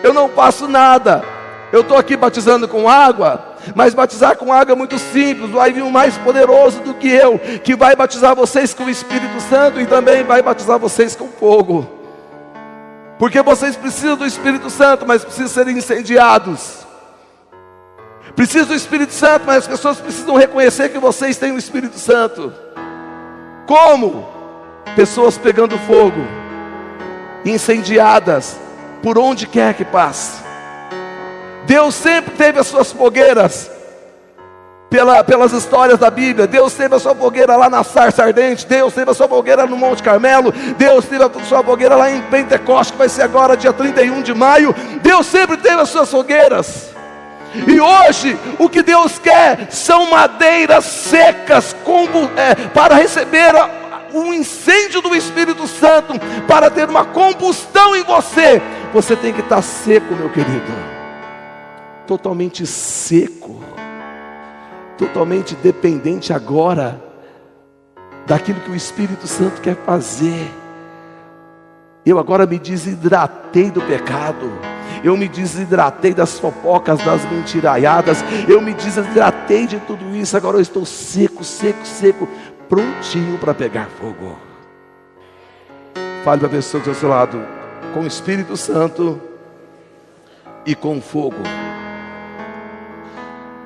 eu 0.02 0.12
não 0.12 0.28
faço 0.28 0.68
nada, 0.68 1.25
eu 1.73 1.80
estou 1.80 1.97
aqui 1.97 2.18
batizando 2.18 2.68
com 2.68 2.87
água, 2.87 3.57
mas 3.75 3.95
batizar 3.95 4.37
com 4.37 4.52
água 4.52 4.75
é 4.75 4.76
muito 4.76 4.99
simples. 4.99 5.50
Vai 5.50 5.73
vir 5.73 5.83
um 5.83 5.90
mais 5.90 6.18
poderoso 6.18 6.80
do 6.80 6.92
que 6.92 7.09
eu, 7.09 7.40
que 7.64 7.75
vai 7.75 7.97
batizar 7.97 8.37
vocês 8.37 8.75
com 8.75 8.85
o 8.85 8.90
Espírito 8.90 9.40
Santo 9.40 9.80
e 9.80 9.87
também 9.87 10.23
vai 10.23 10.42
batizar 10.42 10.78
vocês 10.78 11.16
com 11.16 11.28
fogo. 11.28 11.98
Porque 13.19 13.43
vocês 13.43 13.77
precisam 13.77 14.17
do 14.17 14.27
Espírito 14.27 14.71
Santo, 14.71 15.05
mas 15.07 15.25
precisam 15.25 15.49
ser 15.49 15.69
incendiados. 15.69 16.87
Precisam 18.37 18.69
do 18.69 18.75
Espírito 18.75 19.13
Santo, 19.13 19.45
mas 19.47 19.59
as 19.59 19.67
pessoas 19.67 19.99
precisam 19.99 20.37
reconhecer 20.37 20.91
que 20.91 20.99
vocês 20.99 21.37
têm 21.37 21.53
o 21.53 21.59
Espírito 21.59 21.99
Santo. 21.99 22.53
Como? 23.67 24.29
Pessoas 24.95 25.37
pegando 25.37 25.77
fogo, 25.79 26.21
incendiadas, 27.45 28.57
por 29.03 29.19
onde 29.19 29.47
quer 29.47 29.75
que 29.75 29.85
passe. 29.85 30.41
Deus 31.67 31.95
sempre 31.95 32.35
teve 32.35 32.61
as 32.61 32.67
suas 32.69 32.93
fogueiras. 32.93 33.78
Pela, 34.90 35.23
pelas 35.23 35.52
histórias 35.52 35.99
da 35.99 36.11
Bíblia, 36.11 36.47
Deus 36.47 36.73
teve 36.73 36.95
a 36.95 36.99
sua 36.99 37.14
fogueira 37.14 37.57
lá 37.57 37.68
na 37.68 37.85
sarça 37.85 38.25
ardente, 38.25 38.66
Deus 38.66 38.95
teve 38.95 39.11
a 39.11 39.14
sua 39.14 39.28
fogueira 39.28 39.66
no 39.66 39.76
Monte 39.76 40.02
Carmelo, 40.02 40.50
Deus 40.78 41.04
teve 41.04 41.23
a 41.23 41.30
sua 41.45 41.62
fogueira 41.62 41.95
lá 41.95 42.11
em 42.11 42.23
Pentecoste, 42.23 42.95
que 42.95 42.99
vai 42.99 43.09
ser 43.09 43.23
agora 43.23 43.54
dia 43.54 43.73
31 43.73 44.23
de 44.23 44.33
maio. 44.33 44.75
Deus 45.02 45.26
sempre 45.26 45.59
teve 45.59 45.80
as 45.80 45.90
suas 45.90 46.11
fogueiras. 46.11 46.88
E 47.66 47.78
hoje 47.78 48.38
o 48.59 48.68
que 48.68 48.83
Deus 48.83 49.18
quer 49.18 49.68
são 49.71 50.11
madeiras 50.11 50.85
secas 50.85 51.76
é, 52.37 52.54
para 52.68 52.95
receber 52.95 53.52
o 54.14 54.33
incêndio 54.33 55.02
do 55.02 55.14
Espírito 55.14 55.66
Santo, 55.66 56.14
para 56.47 56.71
ter 56.71 56.88
uma 56.88 57.04
combustão 57.04 57.95
em 57.95 58.04
você. 58.04 58.62
Você 58.95 59.14
tem 59.14 59.35
que 59.35 59.40
estar 59.40 59.61
seco, 59.61 60.14
meu 60.14 60.30
querido 60.30 60.88
totalmente 62.09 62.66
seco, 62.66 63.61
totalmente 64.99 65.55
dependente 65.55 66.33
agora 66.33 67.00
daquilo 68.26 68.61
que 68.61 68.71
o 68.71 68.75
Espírito 68.75 69.26
Santo 69.26 69.61
quer 69.61 69.76
fazer. 69.76 70.50
Eu 72.05 72.19
agora 72.19 72.47
me 72.47 72.59
desidratei 72.59 73.71
do 73.71 73.81
pecado. 73.81 74.50
Eu 75.05 75.17
me 75.17 75.28
desidratei 75.28 76.12
das 76.12 76.38
fofocas, 76.38 77.02
das 77.05 77.25
mentiraiadas. 77.31 78.25
Eu 78.49 78.61
me 78.61 78.75
desidratei 78.75 79.67
de 79.67 79.78
tudo 79.81 80.14
isso. 80.17 80.37
Agora 80.37 80.57
eu 80.57 80.61
estou 80.61 80.85
seco, 80.85 81.45
seco, 81.45 81.87
seco, 81.87 82.28
prontinho 82.69 83.38
para 83.38 83.55
pegar 83.55 83.88
fogo. 84.00 84.37
Fale 86.25 86.40
para 86.40 86.49
a 86.49 86.50
pessoa 86.50 86.83
ao 86.87 86.95
seu 86.95 87.09
lado, 87.09 87.40
com 87.95 88.00
o 88.00 88.07
Espírito 88.07 88.57
Santo 88.57 89.21
e 90.67 90.75
com 90.75 91.00
fogo. 91.00 91.68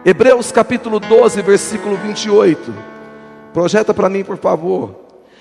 Hebreus 0.05 0.51
capítulo 0.51 0.99
12, 0.99 1.41
versículo 1.43 1.97
28. 1.97 2.75
Projeta 3.55 3.95
para 3.95 4.09
mim, 4.09 4.25
por 4.25 4.37
favor. 4.37 4.97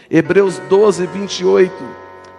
Hebreus 0.09 0.59
12, 0.69 1.07
28. 1.07 1.73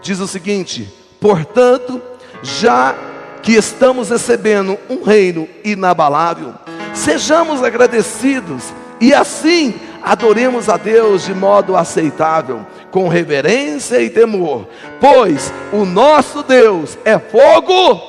Diz 0.01 0.21
o 0.21 0.29
seguinte: 0.29 0.89
Portanto, 1.21 2.01
já 2.41 2.95
que 3.43 3.55
estamos 3.55 4.11
recebendo 4.11 4.79
um 4.89 5.03
reino 5.03 5.49
inabalável, 5.65 6.55
sejamos 6.95 7.61
agradecidos 7.61 8.73
e 9.01 9.13
assim 9.13 9.75
adoremos 10.01 10.69
a 10.69 10.77
Deus 10.77 11.25
de 11.25 11.35
modo 11.35 11.77
aceitável, 11.77 12.65
com 12.93 13.09
reverência 13.09 14.01
e 14.01 14.09
temor, 14.09 14.69
pois 15.01 15.53
o 15.73 15.85
nosso 15.85 16.45
Deus 16.45 16.97
é 17.05 17.19
fogo. 17.19 18.01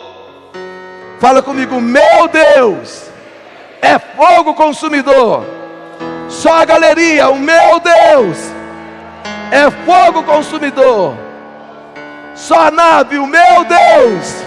Fala 1.20 1.42
comigo, 1.42 1.82
meu 1.82 2.28
Deus 2.32 3.13
é 3.84 4.00
fogo 4.00 4.54
consumidor. 4.54 5.46
Só 6.30 6.54
a 6.62 6.66
galeria, 6.66 7.30
o 7.30 7.38
meu 7.38 7.82
Deus, 7.82 8.38
é 9.52 9.70
fogo 9.86 10.24
consumidor. 10.24 11.18
Só 12.34 12.68
a 12.68 12.72
nave, 12.72 13.18
o 13.20 13.28
meu 13.28 13.66
Deus, 13.66 14.44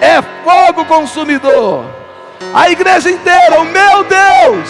é 0.00 0.20
fogo 0.44 0.84
consumidor. 0.86 1.84
A 2.52 2.68
igreja 2.68 3.10
inteira, 3.10 3.60
o 3.60 3.64
meu 3.64 4.04
Deus, 4.04 4.68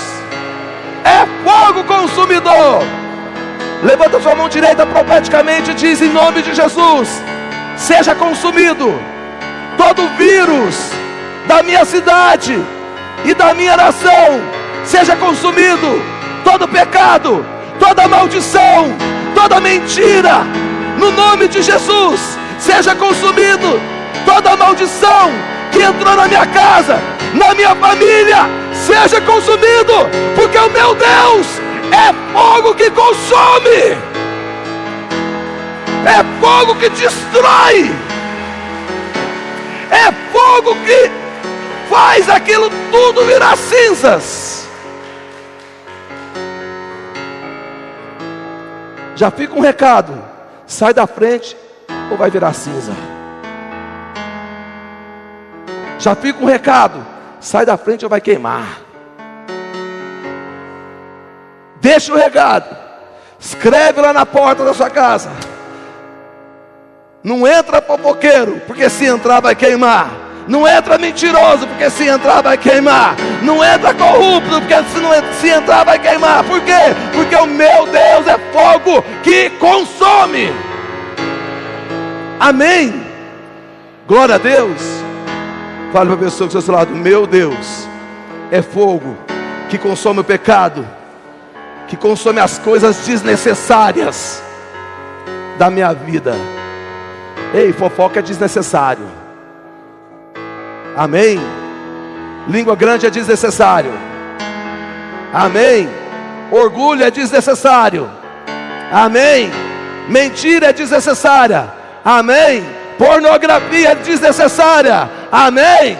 é 1.02 1.26
fogo 1.42 1.82
consumidor. 1.84 2.82
Levanta 3.82 4.20
sua 4.20 4.34
mão 4.34 4.50
direita 4.50 4.84
profeticamente 4.84 5.70
e 5.70 5.74
diz: 5.74 6.02
Em 6.02 6.10
nome 6.10 6.42
de 6.42 6.54
Jesus, 6.54 7.08
seja 7.76 8.14
consumido 8.14 8.92
todo 9.78 10.06
vírus 10.18 10.92
da 11.48 11.62
minha 11.62 11.84
cidade 11.86 12.62
e 13.24 13.34
da 13.34 13.54
minha 13.54 13.76
nação 13.76 14.40
seja 14.84 15.16
consumido. 15.16 16.02
Todo 16.44 16.66
pecado, 16.68 17.44
toda 17.78 18.08
maldição, 18.08 18.94
toda 19.34 19.60
mentira, 19.60 20.40
no 20.98 21.10
nome 21.10 21.48
de 21.48 21.62
Jesus, 21.62 22.38
seja 22.58 22.94
consumido. 22.94 23.80
Toda 24.24 24.56
maldição 24.56 25.30
que 25.70 25.82
entrou 25.82 26.14
na 26.16 26.28
minha 26.28 26.46
casa, 26.46 27.00
na 27.34 27.54
minha 27.54 27.74
família, 27.76 28.48
seja 28.72 29.20
consumido, 29.20 29.94
porque 30.34 30.58
o 30.58 30.70
meu 30.70 30.94
Deus 30.94 31.46
é 31.90 32.12
fogo 32.32 32.74
que 32.74 32.90
consome, 32.90 33.96
é 36.04 36.24
fogo 36.40 36.74
que 36.76 36.88
destrói, 36.90 37.90
é 39.90 40.12
fogo 40.32 40.74
que 40.86 41.21
faz 41.92 42.26
aquilo 42.26 42.70
tudo 42.90 43.26
virar 43.26 43.54
cinzas. 43.54 44.66
Já 49.14 49.30
fica 49.30 49.54
um 49.54 49.60
recado: 49.60 50.18
sai 50.66 50.94
da 50.94 51.06
frente 51.06 51.54
ou 52.10 52.16
vai 52.16 52.30
virar 52.30 52.54
cinza. 52.54 52.92
Já 55.98 56.14
fica 56.14 56.42
um 56.42 56.46
recado: 56.46 57.06
sai 57.38 57.66
da 57.66 57.76
frente 57.76 58.06
ou 58.06 58.08
vai 58.08 58.22
queimar. 58.22 58.80
Deixa 61.78 62.12
o 62.12 62.16
recado, 62.16 62.74
escreve 63.38 64.00
lá 64.00 64.12
na 64.14 64.24
porta 64.24 64.64
da 64.64 64.72
sua 64.72 64.88
casa. 64.88 65.30
Não 67.22 67.46
entra 67.46 67.82
fofoqueiro, 67.82 68.62
porque 68.66 68.88
se 68.88 69.04
entrar 69.04 69.40
vai 69.40 69.54
queimar. 69.54 70.31
Não 70.48 70.66
entra 70.66 70.98
mentiroso, 70.98 71.66
porque 71.66 71.88
se 71.90 72.08
entrar 72.08 72.42
vai 72.42 72.58
queimar. 72.58 73.14
Não 73.42 73.64
entra 73.64 73.94
corrupto, 73.94 74.60
porque 74.60 74.74
se, 74.74 74.98
não, 74.98 75.10
se 75.40 75.48
entrar 75.48 75.84
vai 75.84 75.98
queimar. 75.98 76.42
Por 76.44 76.60
quê? 76.60 76.72
Porque 77.12 77.36
o 77.36 77.46
meu 77.46 77.86
Deus 77.86 78.26
é 78.26 78.38
fogo 78.52 79.02
que 79.22 79.50
consome. 79.50 80.52
Amém. 82.40 83.02
Glória 84.06 84.34
a 84.34 84.38
Deus. 84.38 84.80
Fale 85.92 86.06
para 86.06 86.14
a 86.14 86.18
pessoa 86.18 86.48
que 86.48 86.56
está 86.56 86.60
seu 86.60 86.74
lado: 86.74 86.90
Meu 86.94 87.26
Deus 87.26 87.86
é 88.50 88.60
fogo 88.60 89.16
que 89.68 89.78
consome 89.78 90.20
o 90.20 90.24
pecado, 90.24 90.86
que 91.86 91.96
consome 91.96 92.40
as 92.40 92.58
coisas 92.58 93.06
desnecessárias 93.06 94.42
da 95.56 95.70
minha 95.70 95.92
vida. 95.92 96.34
Ei, 97.54 97.72
fofoca 97.72 98.18
é 98.18 98.22
desnecessário. 98.22 99.21
Amém. 100.96 101.40
Língua 102.48 102.76
grande 102.76 103.06
é 103.06 103.10
desnecessário. 103.10 103.92
Amém. 105.32 105.88
Orgulho 106.50 107.04
é 107.04 107.10
desnecessário. 107.10 108.10
Amém. 108.92 109.50
Mentira 110.08 110.66
é 110.66 110.72
desnecessária. 110.72 111.72
Amém. 112.04 112.64
Pornografia 112.98 113.90
é 113.90 113.94
desnecessária. 113.94 115.10
Amém. 115.30 115.96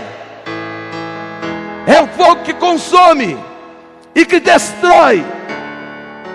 É 1.86 2.00
o 2.00 2.06
fogo 2.08 2.42
que 2.42 2.52
consome 2.52 3.36
e 4.14 4.26
que 4.26 4.38
destrói 4.38 5.24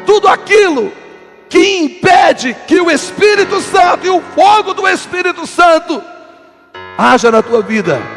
tudo 0.05 0.27
aquilo 0.27 0.91
que 1.47 1.77
impede 1.77 2.55
que 2.65 2.81
o 2.81 2.89
Espírito 2.89 3.61
Santo 3.61 4.05
e 4.05 4.09
o 4.09 4.21
fogo 4.35 4.73
do 4.73 4.87
Espírito 4.87 5.45
Santo 5.45 6.01
haja 6.97 7.31
na 7.31 7.41
tua 7.41 7.61
vida. 7.61 8.16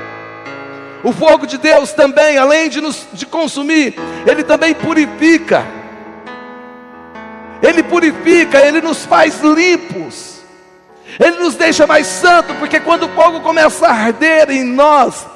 O 1.02 1.12
fogo 1.12 1.46
de 1.46 1.56
Deus 1.56 1.92
também, 1.92 2.36
além 2.36 2.68
de 2.68 2.80
nos 2.80 3.06
de 3.12 3.24
consumir, 3.24 3.94
ele 4.26 4.42
também 4.42 4.74
purifica. 4.74 5.64
Ele 7.62 7.82
purifica, 7.82 8.58
ele 8.58 8.80
nos 8.80 9.04
faz 9.04 9.40
limpos. 9.40 10.40
Ele 11.18 11.38
nos 11.38 11.54
deixa 11.54 11.86
mais 11.86 12.06
santo, 12.06 12.54
porque 12.54 12.80
quando 12.80 13.04
o 13.04 13.08
fogo 13.10 13.40
começa 13.40 13.86
a 13.86 13.92
arder 13.92 14.50
em 14.50 14.64
nós, 14.64 15.26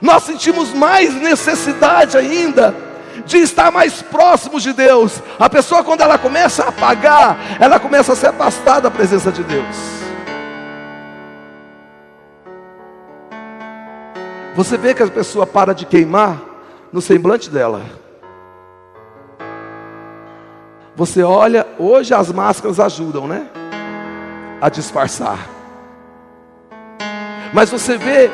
nós 0.00 0.24
sentimos 0.24 0.72
mais 0.72 1.14
necessidade 1.14 2.16
ainda 2.16 2.74
de 3.24 3.38
estar 3.38 3.70
mais 3.70 4.02
próximos 4.02 4.62
de 4.62 4.72
Deus. 4.72 5.22
A 5.38 5.48
pessoa, 5.48 5.84
quando 5.84 6.00
ela 6.00 6.18
começa 6.18 6.64
a 6.64 6.68
apagar, 6.68 7.38
ela 7.60 7.78
começa 7.78 8.12
a 8.12 8.16
se 8.16 8.26
afastar 8.26 8.80
da 8.80 8.90
presença 8.90 9.30
de 9.30 9.42
Deus. 9.42 10.01
Você 14.54 14.76
vê 14.76 14.94
que 14.94 15.02
a 15.02 15.08
pessoa 15.08 15.46
para 15.46 15.72
de 15.74 15.86
queimar 15.86 16.40
no 16.92 17.00
semblante 17.00 17.50
dela. 17.50 17.82
Você 20.94 21.22
olha, 21.22 21.66
hoje 21.78 22.12
as 22.12 22.30
máscaras 22.30 22.78
ajudam, 22.78 23.26
né? 23.26 23.48
A 24.60 24.68
disfarçar. 24.68 25.48
Mas 27.52 27.70
você 27.70 27.96
vê, 27.96 28.30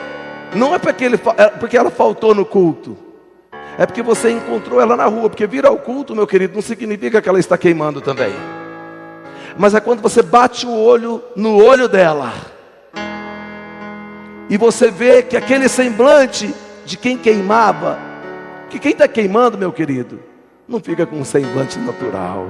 não 0.55 0.75
é 0.75 0.79
porque, 0.79 1.05
ele, 1.05 1.21
é 1.37 1.49
porque 1.49 1.77
ela 1.77 1.91
faltou 1.91 2.35
no 2.35 2.45
culto 2.45 3.09
é 3.79 3.87
porque 3.87 4.03
você 4.03 4.33
encontrou 4.33 4.81
ela 4.81 4.97
na 4.97 5.07
rua. 5.07 5.31
Porque 5.31 5.47
vir 5.47 5.65
ao 5.65 5.79
culto, 5.79 6.15
meu 6.15 6.27
querido, 6.27 6.57
não 6.57 6.61
significa 6.61 7.23
que 7.23 7.29
ela 7.29 7.39
está 7.39 7.57
queimando 7.57 8.01
também. 8.01 8.35
Mas 9.57 9.73
é 9.73 9.81
quando 9.81 10.03
você 10.03 10.21
bate 10.21 10.67
o 10.67 10.77
olho 10.77 11.23
no 11.37 11.65
olho 11.65 11.89
dela. 11.89 12.33
E 14.51 14.57
você 14.57 14.91
vê 14.91 15.23
que 15.23 15.37
aquele 15.37 15.69
semblante 15.69 16.55
de 16.87 16.97
quem 16.97 17.19
queimava, 17.19 17.99
que 18.71 18.79
quem 18.79 18.93
está 18.93 19.07
queimando, 19.07 19.59
meu 19.59 19.71
querido, 19.71 20.21
não 20.67 20.81
fica 20.81 21.05
com 21.05 21.17
um 21.17 21.25
semblante 21.25 21.79
natural. 21.79 22.49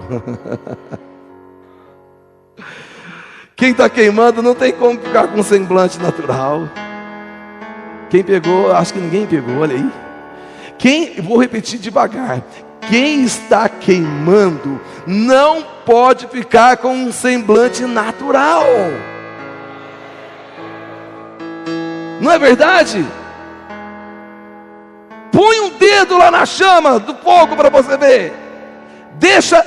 quem 3.57 3.73
está 3.73 3.89
queimando 3.89 4.43
não 4.43 4.55
tem 4.55 4.73
como 4.73 5.01
ficar 5.01 5.27
com 5.29 5.41
um 5.41 5.43
semblante 5.43 5.99
natural. 5.99 6.69
Quem 8.09 8.23
pegou, 8.23 8.73
acho 8.73 8.95
que 8.95 9.01
ninguém 9.01 9.27
pegou, 9.27 9.59
olha 9.59 9.75
aí. 9.75 9.91
Quem, 10.79 11.21
vou 11.21 11.39
repetir 11.39 11.81
devagar. 11.81 12.43
Quem 12.89 13.25
está 13.25 13.69
queimando 13.69 14.81
não 15.07 15.65
pode 15.85 16.29
ficar 16.29 16.77
com 16.77 16.95
um 16.95 17.13
semblante 17.13 17.83
natural. 17.83 18.65
Não 22.29 22.35
é 22.35 22.38
verdade? 22.38 23.03
Põe 25.33 25.61
um 25.61 25.71
dedo 25.79 26.19
lá 26.19 26.31
na 26.31 26.45
chama 26.45 26.99
do 26.99 27.14
fogo 27.14 27.57
para 27.57 27.71
você 27.71 27.97
ver. 27.97 28.35
Deixa 29.14 29.64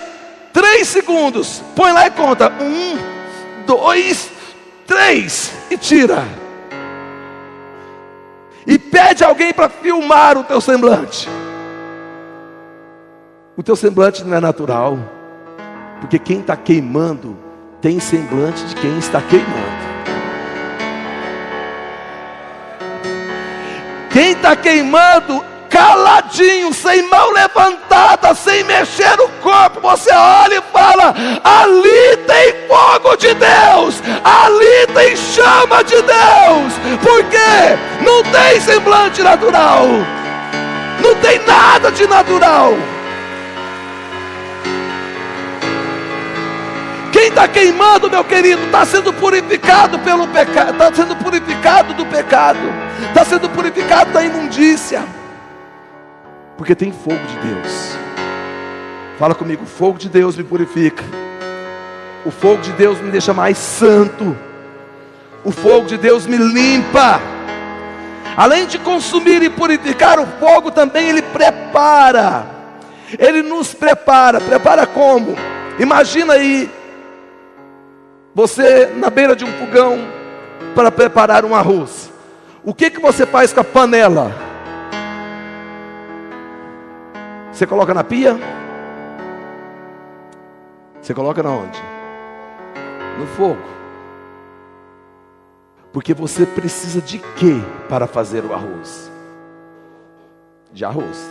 três 0.54 0.88
segundos. 0.88 1.64
Põe 1.76 1.92
lá 1.92 2.06
e 2.06 2.12
conta. 2.12 2.54
Um, 2.62 3.00
dois, 3.66 4.30
três. 4.86 5.52
E 5.72 5.78
tira 5.78 6.24
e 8.68 8.78
pede 8.78 9.24
alguém 9.24 9.52
para 9.52 9.68
filmar 9.68 10.38
o 10.38 10.44
teu 10.44 10.62
semblante. 10.62 11.28
O 13.58 13.64
teu 13.64 13.76
semblante 13.76 14.24
não 14.24 14.38
é 14.38 14.40
natural, 14.40 15.00
porque 16.00 16.20
quem 16.20 16.42
está 16.42 16.56
queimando 16.56 17.36
tem 17.82 18.00
semblante 18.00 18.64
de 18.66 18.76
quem 18.76 19.00
está 19.00 19.20
queimando. 19.20 19.91
Está 24.42 24.56
queimando 24.56 25.46
caladinho, 25.70 26.74
sem 26.74 27.04
mão 27.04 27.32
levantada, 27.32 28.34
sem 28.34 28.64
mexer 28.64 29.20
o 29.22 29.30
corpo, 29.42 29.80
você 29.80 30.12
olha 30.12 30.56
e 30.56 30.74
fala: 30.74 31.14
ali 31.44 32.18
tem 32.26 32.68
fogo 32.68 33.16
de 33.18 33.34
Deus, 33.36 34.02
ali 34.24 34.88
tem 34.94 35.16
chama 35.16 35.84
de 35.84 36.02
Deus, 36.02 36.74
porque 37.02 38.04
não 38.04 38.24
tem 38.24 38.60
semblante 38.60 39.22
natural, 39.22 39.86
não 41.00 41.16
tem 41.22 41.40
nada 41.46 41.92
de 41.92 42.08
natural. 42.08 42.74
Quem 47.12 47.28
está 47.28 47.48
queimando, 47.48 48.10
meu 48.10 48.24
querido, 48.24 48.64
está 48.64 48.86
sendo 48.86 49.12
purificado 49.12 50.00
pelo 50.00 50.28
pecado, 50.28 50.72
está 50.72 50.94
sendo 50.94 51.16
purificado 51.18 51.94
do 51.94 52.06
pecado, 52.06 52.60
está 53.08 53.26
sendo 53.26 53.50
purificado 53.50 54.12
da 54.12 54.24
imundícia. 54.24 55.04
Porque 56.58 56.74
tem 56.74 56.92
fogo 56.92 57.20
de 57.28 57.48
Deus. 57.48 57.98
Fala 59.20 59.36
comigo, 59.36 59.64
o 59.64 59.68
fogo 59.68 59.98
de 59.98 60.08
Deus 60.10 60.38
me 60.38 60.44
purifica. 60.44 61.04
O 62.26 62.32
fogo 62.32 62.62
de 62.62 62.72
Deus 62.74 63.00
me 63.02 63.12
deixa 63.12 63.34
mais 63.34 63.58
santo. 63.58 64.38
O 65.44 65.52
fogo 65.52 65.88
de 65.88 65.98
Deus 65.98 66.26
me 66.26 66.38
limpa. 66.38 67.20
Além 68.38 68.66
de 68.66 68.80
consumir 68.80 69.44
e 69.44 69.50
purificar, 69.50 70.20
o 70.20 70.26
fogo 70.40 70.72
também 70.72 71.10
ele 71.10 71.22
prepara. 71.22 72.46
Ele 73.20 73.42
nos 73.42 73.74
prepara. 73.74 74.40
Prepara 74.40 74.86
como? 74.86 75.36
Imagina 75.80 76.34
aí 76.34 76.70
você 78.34 78.88
na 78.88 79.10
beira 79.10 79.36
de 79.36 79.44
um 79.44 79.52
fogão 79.54 79.98
para 80.74 80.92
preparar 80.92 81.44
um 81.44 81.56
arroz. 81.56 82.12
O 82.64 82.74
que 82.74 82.90
que 82.90 83.00
você 83.00 83.26
faz 83.26 83.52
com 83.52 83.60
a 83.60 83.64
panela? 83.64 84.32
Você 87.52 87.68
coloca 87.68 87.94
na 87.94 88.04
pia? 88.04 88.38
Você 91.02 91.14
coloca 91.14 91.44
na 91.44 91.50
onde? 91.50 91.80
No 93.20 93.28
fogo. 93.28 93.62
Porque 95.92 96.14
você 96.14 96.46
precisa 96.46 97.02
de 97.02 97.20
quê 97.20 97.62
para 97.90 98.08
fazer 98.08 98.46
o 98.46 98.54
arroz? 98.54 99.12
De 100.72 100.86
arroz. 100.86 101.30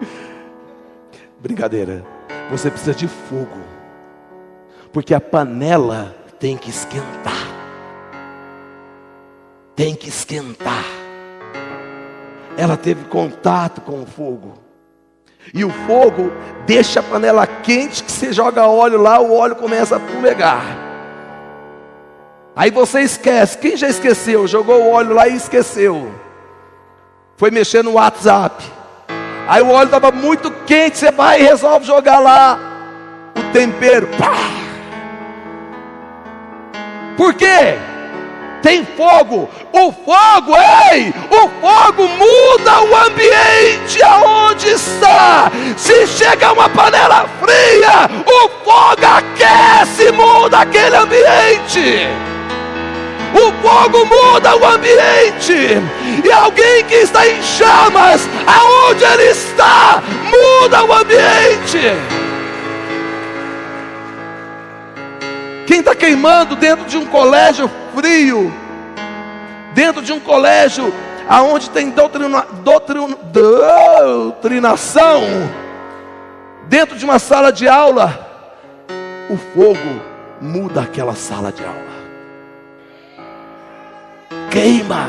Brincadeira. 1.40 2.04
Você 2.50 2.70
precisa 2.70 2.94
de 2.94 3.08
fogo. 3.08 3.71
Porque 4.92 5.14
a 5.14 5.20
panela 5.20 6.14
tem 6.38 6.56
que 6.56 6.70
esquentar. 6.70 7.48
Tem 9.74 9.94
que 9.94 10.08
esquentar. 10.08 10.84
Ela 12.56 12.76
teve 12.76 13.04
contato 13.04 13.80
com 13.80 14.02
o 14.02 14.06
fogo. 14.06 14.54
E 15.54 15.64
o 15.64 15.70
fogo 15.70 16.30
deixa 16.66 17.00
a 17.00 17.02
panela 17.02 17.46
quente 17.46 18.04
que 18.04 18.12
você 18.12 18.32
joga 18.32 18.66
óleo 18.66 19.00
lá, 19.00 19.20
o 19.20 19.34
óleo 19.34 19.56
começa 19.56 19.96
a 19.96 20.00
fumegar. 20.00 20.62
Aí 22.54 22.70
você 22.70 23.00
esquece. 23.00 23.56
Quem 23.58 23.76
já 23.76 23.88
esqueceu? 23.88 24.46
Jogou 24.46 24.82
o 24.82 24.90
óleo 24.90 25.14
lá 25.14 25.26
e 25.26 25.36
esqueceu. 25.36 26.12
Foi 27.36 27.50
mexer 27.50 27.82
no 27.82 27.92
WhatsApp. 27.92 28.62
Aí 29.48 29.62
o 29.62 29.70
óleo 29.70 29.86
estava 29.86 30.12
muito 30.12 30.50
quente, 30.66 30.98
você 30.98 31.10
vai 31.10 31.40
e 31.40 31.44
resolve 31.44 31.86
jogar 31.86 32.18
lá 32.20 32.58
o 33.36 33.52
tempero. 33.52 34.06
Pá! 34.18 34.61
Por 37.22 37.34
quê? 37.34 37.76
Tem 38.62 38.84
fogo. 38.84 39.48
O 39.72 39.92
fogo, 39.92 40.56
ei! 40.90 41.14
O 41.30 41.48
fogo 41.60 42.08
muda 42.08 42.80
o 42.82 42.96
ambiente 42.96 44.02
aonde 44.02 44.70
está. 44.70 45.48
Se 45.76 46.04
chega 46.08 46.52
uma 46.52 46.68
panela 46.68 47.28
fria, 47.40 48.10
o 48.26 48.48
fogo 48.64 49.06
aquece 49.06 50.10
muda 50.10 50.62
aquele 50.62 50.96
ambiente. 50.96 52.08
O 53.34 53.52
fogo 53.62 54.04
muda 54.04 54.56
o 54.56 54.66
ambiente. 54.66 55.80
E 56.24 56.32
alguém 56.32 56.84
que 56.86 56.96
está 56.96 57.24
em 57.24 57.40
chamas, 57.40 58.28
aonde 58.48 59.04
ele 59.04 59.30
está, 59.30 60.02
muda 60.28 60.82
o 60.82 60.92
ambiente. 60.92 62.21
Quem 65.66 65.80
está 65.80 65.94
queimando 65.94 66.56
dentro 66.56 66.84
de 66.86 66.96
um 66.96 67.06
colégio 67.06 67.70
frio, 67.94 68.52
dentro 69.74 70.02
de 70.02 70.12
um 70.12 70.20
colégio 70.20 70.92
aonde 71.28 71.70
tem 71.70 71.90
doutrina, 71.90 72.46
doutrina, 72.64 73.16
doutrinação, 73.32 75.22
dentro 76.68 76.96
de 76.96 77.04
uma 77.04 77.18
sala 77.18 77.52
de 77.52 77.68
aula, 77.68 78.28
o 79.30 79.36
fogo 79.36 80.02
muda 80.40 80.82
aquela 80.82 81.14
sala 81.14 81.52
de 81.52 81.64
aula 81.64 81.92
queima. 84.52 85.08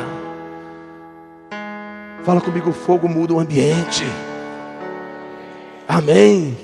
Fala 2.24 2.40
comigo, 2.40 2.70
o 2.70 2.74
fogo 2.74 3.10
muda 3.10 3.34
o 3.34 3.40
ambiente. 3.40 4.06
Amém. 5.86 6.58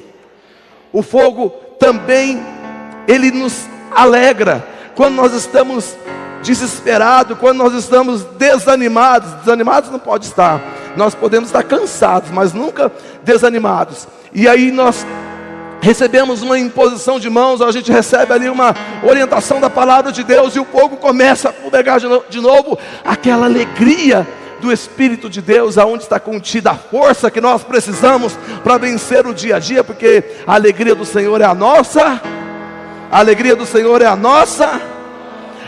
O 0.93 1.03
fogo 1.03 1.49
também, 1.77 2.41
ele 3.05 3.31
nos 3.31 3.67
alegra. 3.91 4.65
Quando 4.95 5.15
nós 5.15 5.33
estamos 5.33 5.95
desesperados, 6.43 7.37
quando 7.37 7.57
nós 7.57 7.73
estamos 7.73 8.23
desanimados, 8.37 9.31
desanimados 9.33 9.89
não 9.89 9.99
pode 9.99 10.25
estar. 10.25 10.61
Nós 10.95 11.13
podemos 11.15 11.49
estar 11.49 11.63
cansados, 11.63 12.29
mas 12.31 12.53
nunca 12.53 12.91
desanimados. 13.23 14.07
E 14.33 14.47
aí 14.47 14.71
nós 14.71 15.05
recebemos 15.81 16.41
uma 16.41 16.59
imposição 16.59 17.19
de 17.19 17.29
mãos, 17.29 17.61
a 17.61 17.71
gente 17.71 17.91
recebe 17.91 18.33
ali 18.33 18.49
uma 18.49 18.75
orientação 19.03 19.61
da 19.61 19.69
palavra 19.69 20.11
de 20.11 20.23
Deus 20.23 20.55
e 20.55 20.59
o 20.59 20.65
fogo 20.65 20.97
começa 20.97 21.49
a 21.49 21.53
fumegar 21.53 21.99
de 22.29 22.41
novo, 22.41 22.77
aquela 23.03 23.45
alegria 23.45 24.27
do 24.59 24.73
Espírito 24.73 25.29
de 25.29 25.41
Deus, 25.41 25.77
aonde 25.77 26.03
está 26.03 26.19
contida 26.19 26.71
a 26.71 26.75
força 26.75 27.31
que 27.31 27.39
nós 27.39 27.63
precisamos 27.63 28.37
para 28.61 28.77
vencer 28.77 29.25
o 29.25 29.33
dia 29.33 29.55
a 29.55 29.59
dia, 29.59 29.83
porque 29.83 30.23
a 30.45 30.55
alegria 30.55 30.93
do 30.93 31.05
Senhor 31.05 31.39
é 31.39 31.45
a 31.45 31.55
nossa, 31.55 32.21
a 33.11 33.19
alegria 33.19 33.55
do 33.55 33.65
Senhor 33.65 34.01
é 34.01 34.05
a 34.05 34.15
nossa 34.15 34.79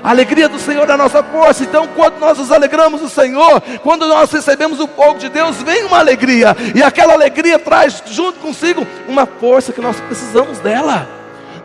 a 0.04 0.10
alegria 0.10 0.50
do 0.50 0.58
Senhor 0.58 0.90
é 0.90 0.94
a 0.94 0.98
nossa 0.98 1.22
força. 1.22 1.64
Então, 1.64 1.88
quando 1.96 2.18
nós 2.20 2.38
nos 2.38 2.52
alegramos 2.52 3.02
no 3.02 3.10
Senhor, 3.10 3.62
quando 3.84 4.08
nós 4.08 4.32
recebemos 4.32 4.80
o 4.80 4.88
fogo 4.88 5.20
de 5.20 5.30
Deus, 5.30 5.62
vem 5.62 5.86
uma 5.86 6.00
alegria. 6.00 6.56
E 6.74 6.82
aquela 6.82 7.14
alegria 7.14 7.60
traz 7.60 8.02
junto 8.08 8.40
consigo 8.40 8.86
uma 9.08 9.28
força 9.28 9.72
que 9.72 9.82
nós 9.82 10.00
precisamos 10.02 10.58
dela. 10.60 11.08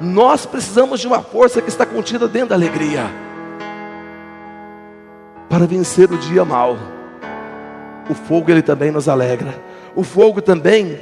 Nós 0.01 0.45
precisamos 0.45 1.01
de 1.01 1.07
uma 1.07 1.23
força 1.23 1.63
que 1.63 1.71
está 1.71 1.87
contida 1.87 2.29
dentro 2.29 2.51
da 2.51 2.55
alegria. 2.57 3.11
Para 5.49 5.67
vencer 5.67 6.13
o 6.13 6.19
dia 6.19 6.45
mal. 6.45 6.77
O 8.11 8.15
fogo 8.15 8.51
ele 8.51 8.63
também 8.63 8.91
nos 8.91 9.09
alegra. 9.09 9.55
O 9.95 10.05
fogo 10.05 10.43
também 10.43 11.01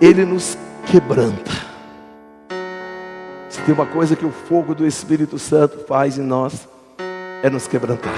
ele 0.00 0.24
nos 0.24 0.58
quebranta. 0.86 1.73
Se 3.54 3.62
tem 3.62 3.72
uma 3.72 3.86
coisa 3.86 4.16
que 4.16 4.26
o 4.26 4.32
fogo 4.32 4.74
do 4.74 4.84
Espírito 4.84 5.38
Santo 5.38 5.78
faz 5.86 6.18
em 6.18 6.22
nós, 6.22 6.68
é 7.40 7.48
nos 7.48 7.68
quebrantar. 7.68 8.12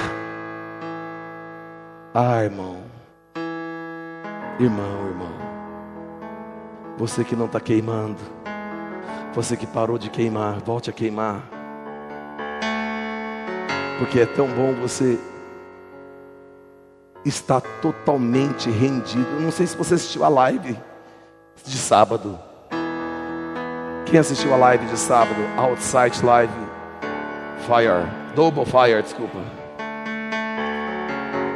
Ah, 2.15 2.43
irmão, 2.43 2.79
irmão, 4.59 5.07
irmão, 5.09 5.33
você 6.97 7.23
que 7.23 7.37
não 7.37 7.45
está 7.45 7.61
queimando, 7.61 8.17
você 9.35 9.59
que 9.59 9.67
parou 9.67 9.99
de 9.99 10.09
queimar, 10.09 10.59
volte 10.61 10.89
a 10.89 10.93
queimar, 10.95 11.43
porque 13.99 14.21
é 14.21 14.25
tão 14.25 14.49
bom 14.49 14.73
você 14.73 15.19
estar 17.27 17.61
totalmente 17.83 18.71
rendido. 18.71 19.39
Não 19.39 19.53
sei 19.53 19.67
se 19.67 19.77
você 19.77 19.97
assistiu 19.97 20.25
a 20.25 20.31
live 20.31 20.79
de 21.63 21.77
sábado. 21.77 22.46
Quem 24.07 24.21
assistiu 24.21 24.55
a 24.55 24.57
live 24.57 24.87
de 24.87 24.97
sábado? 24.97 25.41
Outside 25.57 26.25
Live 26.25 26.53
Fire. 27.67 28.07
Double 28.37 28.65
Fire, 28.65 29.03
desculpa. 29.03 29.39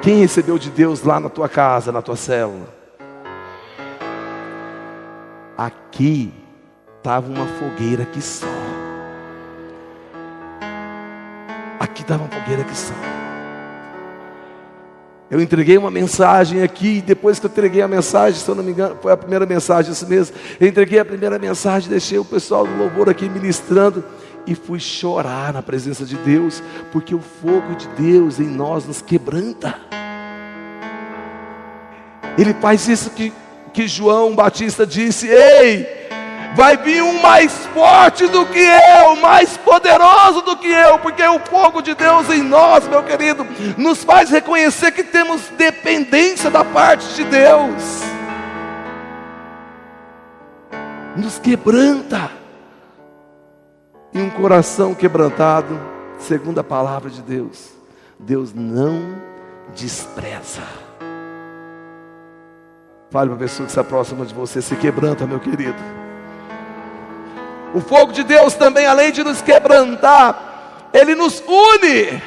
Quem 0.02 0.18
recebeu 0.18 0.58
de 0.58 0.68
Deus 0.68 1.04
lá 1.04 1.20
na 1.20 1.28
tua 1.28 1.48
casa, 1.48 1.92
na 1.92 2.02
tua 2.02 2.16
célula? 2.16 2.66
Aqui 5.56 6.34
estava 6.96 7.30
uma 7.30 7.46
fogueira 7.46 8.04
que 8.04 8.20
só. 8.20 8.46
Aqui 11.78 12.02
estava 12.02 12.24
uma 12.24 12.30
fogueira 12.30 12.64
que 12.64 12.76
só. 12.76 12.94
Eu 15.30 15.40
entreguei 15.40 15.78
uma 15.78 15.92
mensagem 15.92 16.60
aqui, 16.60 16.98
e 16.98 17.00
depois 17.00 17.38
que 17.38 17.46
eu 17.46 17.50
entreguei 17.50 17.80
a 17.80 17.86
mensagem, 17.86 18.40
se 18.40 18.48
eu 18.48 18.54
não 18.54 18.64
me 18.64 18.72
engano, 18.72 18.96
foi 19.00 19.12
a 19.12 19.16
primeira 19.16 19.46
mensagem, 19.46 19.92
isso 19.92 20.06
mesmo. 20.08 20.34
Eu 20.58 20.66
entreguei 20.66 20.98
a 20.98 21.04
primeira 21.04 21.38
mensagem, 21.38 21.88
deixei 21.88 22.18
o 22.18 22.24
pessoal 22.24 22.66
do 22.66 22.76
louvor 22.76 23.08
aqui 23.08 23.28
ministrando 23.28 24.02
e 24.44 24.56
fui 24.56 24.80
chorar 24.80 25.52
na 25.52 25.62
presença 25.62 26.04
de 26.04 26.16
Deus, 26.16 26.60
porque 26.90 27.14
o 27.14 27.20
fogo 27.20 27.76
de 27.76 27.86
Deus 27.90 28.40
em 28.40 28.48
nós 28.48 28.84
nos 28.84 29.00
quebranta. 29.00 29.76
Ele 32.36 32.52
faz 32.54 32.88
isso 32.88 33.10
que, 33.10 33.32
que 33.72 33.86
João 33.86 34.34
Batista 34.34 34.84
disse: 34.84 35.28
Ei, 35.28 35.99
vai 36.54 36.76
vir 36.76 37.02
um 37.02 37.20
mais 37.20 37.52
forte 37.66 38.26
do 38.26 38.44
que 38.46 38.58
eu, 38.58 39.16
mais 39.16 39.56
poderoso 39.56 40.42
do 40.42 40.56
que 40.56 40.68
eu, 40.68 40.98
porque 40.98 41.22
o 41.22 41.38
fogo 41.40 41.80
de 41.80 41.94
Deus 41.94 42.28
em 42.30 42.42
nós, 42.42 42.86
meu 42.88 43.02
querido, 43.02 43.46
nos 43.76 44.02
faz 44.02 44.30
reconhecer 44.30 44.92
que 44.92 45.04
temos 45.04 45.42
dependência 45.56 46.50
da 46.50 46.64
parte 46.64 47.14
de 47.14 47.24
Deus, 47.24 48.02
nos 51.16 51.38
quebranta, 51.38 52.30
e 54.12 54.20
um 54.20 54.30
coração 54.30 54.92
quebrantado, 54.92 55.80
segundo 56.18 56.58
a 56.58 56.64
palavra 56.64 57.08
de 57.08 57.22
Deus, 57.22 57.70
Deus 58.18 58.52
não 58.52 59.14
despreza. 59.74 60.62
Fale 63.10 63.28
para 63.28 63.36
a 63.36 63.40
pessoa 63.40 63.66
que 63.66 63.70
está 63.70 63.84
próxima 63.84 64.24
de 64.24 64.34
você, 64.34 64.60
se 64.60 64.74
quebranta, 64.76 65.26
meu 65.26 65.40
querido. 65.40 66.09
O 67.74 67.80
fogo 67.80 68.12
de 68.12 68.22
Deus 68.24 68.54
também, 68.54 68.86
além 68.86 69.12
de 69.12 69.22
nos 69.22 69.40
quebrantar, 69.40 70.88
ele 70.92 71.14
nos 71.14 71.42
une. 71.46 72.20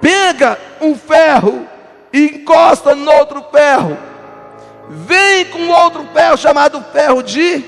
Pega 0.00 0.58
um 0.80 0.94
ferro 0.94 1.66
e 2.12 2.26
encosta 2.26 2.94
no 2.94 3.10
outro 3.12 3.44
ferro. 3.50 3.98
Vem 4.88 5.46
com 5.46 5.68
outro 5.68 6.06
ferro 6.12 6.36
chamado 6.36 6.84
ferro 6.92 7.22
de 7.22 7.64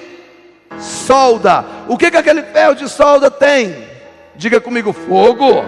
solda. 0.79 1.65
O 1.89 1.97
que, 1.97 2.11
que 2.11 2.17
aquele 2.17 2.43
ferro 2.43 2.75
de 2.75 2.89
solda 2.89 3.31
tem? 3.31 3.89
Diga 4.35 4.61
comigo: 4.61 4.93
fogo. 4.93 5.65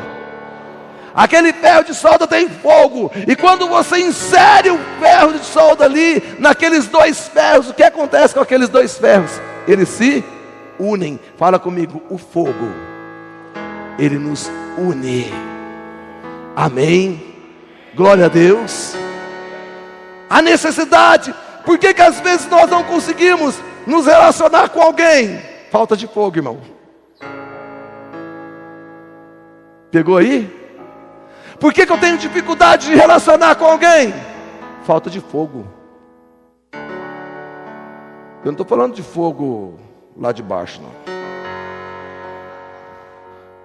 Aquele 1.19 1.53
ferro 1.53 1.83
de 1.83 1.95
solda 1.95 2.29
tem 2.29 2.49
fogo. 2.49 3.11
E 3.27 3.35
quando 3.35 3.67
você 3.67 3.99
insere 3.99 4.71
o 4.71 4.79
ferro 5.01 5.33
de 5.33 5.45
solda 5.45 5.85
ali, 5.85 6.23
naqueles 6.39 6.87
dois 6.87 7.27
ferros, 7.27 7.69
o 7.69 7.75
que 7.75 7.83
acontece 7.83 8.35
com 8.35 8.41
aqueles 8.41 8.69
dois 8.69 8.97
ferros? 8.97 9.33
Eles 9.67 9.89
se 9.89 10.25
unem. 10.79 11.19
Fala 11.37 11.59
comigo, 11.59 12.01
o 12.09 12.19
fogo. 12.19 12.73
Ele 13.99 14.17
nos 14.17 14.49
une. 14.79 15.33
Amém. 16.55 17.21
Glória 17.97 18.27
a 18.27 18.29
Deus. 18.29 18.95
A 20.31 20.41
necessidade. 20.41 21.35
Por 21.65 21.79
que, 21.79 21.95
que 21.95 22.03
às 22.03 22.21
vezes 22.21 22.49
nós 22.49 22.71
não 22.71 22.85
conseguimos 22.85 23.57
nos 23.85 24.07
relacionar 24.07 24.69
com 24.69 24.81
alguém? 24.81 25.43
Falta 25.73 25.97
de 25.97 26.07
fogo, 26.07 26.37
irmão. 26.37 26.61
Pegou 29.91 30.17
aí? 30.17 30.58
Por 31.61 31.73
que, 31.73 31.85
que 31.85 31.93
eu 31.93 31.99
tenho 31.99 32.17
dificuldade 32.17 32.87
de 32.87 32.95
relacionar 32.95 33.57
com 33.57 33.65
alguém? 33.65 34.15
Falta 34.85 35.11
de 35.11 35.21
fogo. 35.21 35.67
Eu 36.73 38.45
não 38.45 38.53
estou 38.53 38.67
falando 38.67 38.95
de 38.95 39.03
fogo 39.03 39.79
lá 40.17 40.31
de 40.31 40.43
baixo, 40.43 40.81
não. 40.81 40.91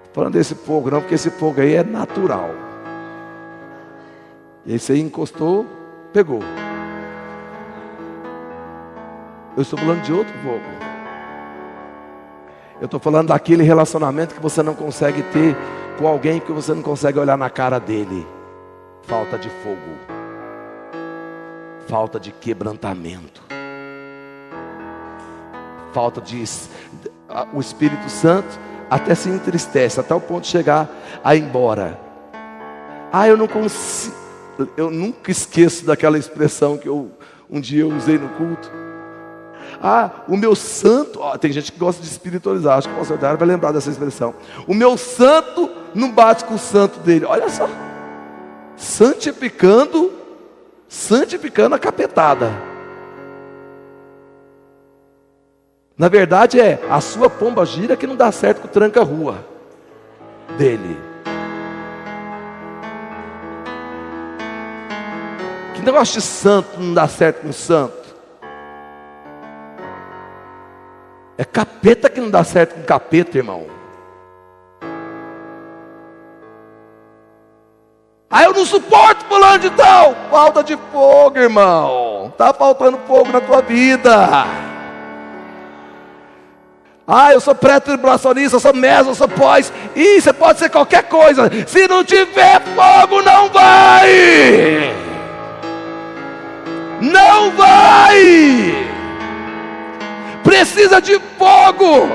Estou 0.03 0.23
falando 0.23 0.33
desse 0.33 0.55
fogo, 0.55 0.89
não, 0.89 1.01
porque 1.01 1.15
esse 1.15 1.29
fogo 1.29 1.61
aí 1.61 1.75
é 1.75 1.83
natural. 1.83 2.49
Esse 4.65 4.93
aí 4.93 4.99
encostou, 4.99 5.65
pegou. 6.11 6.39
Eu 9.55 9.61
estou 9.61 9.77
falando 9.77 10.01
de 10.01 10.11
outro 10.11 10.33
fogo. 10.39 10.93
Eu 12.81 12.85
estou 12.85 12.99
falando 12.99 13.27
daquele 13.27 13.63
relacionamento 13.63 14.33
que 14.33 14.41
você 14.41 14.63
não 14.63 14.73
consegue 14.73 15.21
ter 15.23 15.55
com 15.97 16.07
alguém 16.07 16.39
que 16.39 16.51
você 16.51 16.73
não 16.73 16.81
consegue 16.81 17.19
olhar 17.19 17.37
na 17.37 17.49
cara 17.49 17.79
dele. 17.79 18.25
Falta 19.03 19.37
de 19.37 19.49
fogo, 19.49 19.97
falta 21.87 22.19
de 22.19 22.31
quebrantamento, 22.31 23.41
falta 25.91 26.21
de. 26.21 26.43
O 27.51 27.59
Espírito 27.59 28.09
Santo 28.09 28.59
até 28.89 29.13
se 29.13 29.27
entristece, 29.27 29.99
até 29.99 30.15
o 30.15 30.21
ponto 30.21 30.43
de 30.43 30.49
chegar 30.49 30.89
a 31.21 31.35
ir 31.35 31.43
embora. 31.43 31.99
Ah, 33.11 33.27
eu 33.27 33.35
não 33.35 33.47
consigo. 33.47 34.15
Eu 34.77 34.89
nunca 34.89 35.31
esqueço 35.31 35.85
daquela 35.85 36.17
expressão 36.17 36.77
que 36.77 36.87
eu 36.87 37.11
um 37.49 37.59
dia 37.59 37.81
eu 37.81 37.89
usei 37.89 38.17
no 38.17 38.29
culto. 38.29 38.71
Ah, 39.85 40.11
o 40.29 40.37
meu 40.37 40.55
santo, 40.55 41.19
tem 41.39 41.51
gente 41.51 41.69
que 41.69 41.77
gosta 41.77 42.01
de 42.01 42.07
espiritualizar, 42.07 42.77
acho 42.77 42.87
que 42.87 42.93
o 42.95 42.97
pastor 42.99 43.17
Dário 43.17 43.37
vai 43.37 43.45
lembrar 43.45 43.73
dessa 43.73 43.89
expressão. 43.89 44.33
O 44.65 44.73
meu 44.73 44.97
santo 44.97 45.69
não 45.93 46.09
bate 46.09 46.45
com 46.45 46.53
o 46.53 46.57
santo 46.57 47.01
dele. 47.01 47.25
Olha 47.25 47.49
só. 47.49 47.67
Santificando, 48.77 50.13
santificando 50.87 51.75
a 51.75 51.79
capetada. 51.79 52.49
Na 55.97 56.07
verdade 56.07 56.61
é 56.61 56.79
a 56.89 57.01
sua 57.01 57.29
pomba 57.29 57.65
gira 57.65 57.97
que 57.97 58.07
não 58.07 58.15
dá 58.15 58.31
certo 58.31 58.61
com 58.61 58.67
o 58.67 58.71
tranca-rua 58.71 59.45
dele. 60.57 60.97
Que 65.75 65.81
negócio 65.81 66.21
de 66.21 66.21
santo 66.21 66.79
não 66.79 66.93
dá 66.93 67.05
certo 67.05 67.41
com 67.41 67.51
santo? 67.51 68.02
É 71.37 71.43
capeta 71.43 72.09
que 72.09 72.21
não 72.21 72.29
dá 72.29 72.43
certo 72.43 72.75
com 72.75 72.83
capeta, 72.83 73.37
irmão. 73.37 73.65
Ah, 78.29 78.43
eu 78.43 78.53
não 78.53 78.65
suporto 78.65 79.25
fulano 79.25 79.59
de 79.59 79.69
tal. 79.71 80.15
Falta 80.29 80.63
de 80.63 80.77
fogo, 80.91 81.37
irmão. 81.37 82.33
Tá 82.37 82.53
faltando 82.53 82.99
fogo 83.07 83.31
na 83.31 83.41
tua 83.41 83.61
vida. 83.61 84.45
Ah, 87.05 87.33
eu 87.33 87.41
sou 87.41 87.53
pré-tribulacionista, 87.53 88.55
eu 88.55 88.59
sou 88.59 88.73
meso, 88.73 89.09
eu 89.09 89.15
sou 89.15 89.27
pós. 89.27 89.73
Ih, 89.95 90.21
você 90.21 90.31
pode 90.31 90.59
ser 90.59 90.69
qualquer 90.69 91.03
coisa. 91.03 91.49
Se 91.67 91.87
não 91.87 92.03
tiver 92.03 92.61
fogo, 92.75 93.21
não 93.21 93.49
vai. 93.49 94.93
Não 97.01 97.51
vai 97.51 98.82
precisa 100.43 101.01
de 101.01 101.19
fogo. 101.37 102.09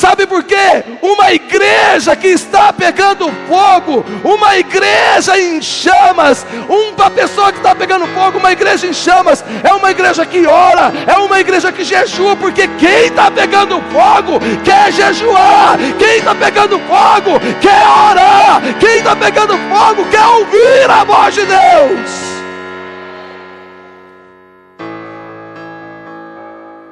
Sabe 0.00 0.26
por 0.26 0.42
quê? 0.44 0.82
Uma 1.02 1.30
igreja 1.30 2.16
que 2.16 2.28
está 2.28 2.72
pegando 2.72 3.30
fogo, 3.46 4.02
uma 4.24 4.56
igreja 4.56 5.38
em 5.38 5.60
chamas, 5.60 6.46
uma 6.66 7.10
pessoa 7.10 7.52
que 7.52 7.58
está 7.58 7.74
pegando 7.74 8.06
fogo, 8.06 8.38
uma 8.38 8.50
igreja 8.50 8.86
em 8.86 8.94
chamas, 8.94 9.44
é 9.62 9.70
uma 9.74 9.90
igreja 9.90 10.24
que 10.24 10.46
ora, 10.46 10.90
é 11.06 11.18
uma 11.18 11.38
igreja 11.38 11.70
que 11.70 11.84
jejua, 11.84 12.34
porque 12.34 12.66
quem 12.78 13.08
está 13.08 13.30
pegando 13.30 13.82
fogo 13.92 14.40
quer 14.64 14.90
jejuar, 14.90 15.76
quem 15.98 16.16
está 16.16 16.34
pegando 16.34 16.78
fogo 16.80 17.38
quer 17.60 17.86
orar, 17.86 18.62
quem 18.80 18.98
está 18.98 19.14
pegando 19.14 19.52
fogo 19.68 20.06
quer 20.10 20.26
ouvir 20.26 20.90
a 20.90 21.04
voz 21.04 21.34
de 21.34 21.42
Deus. 21.44 22.29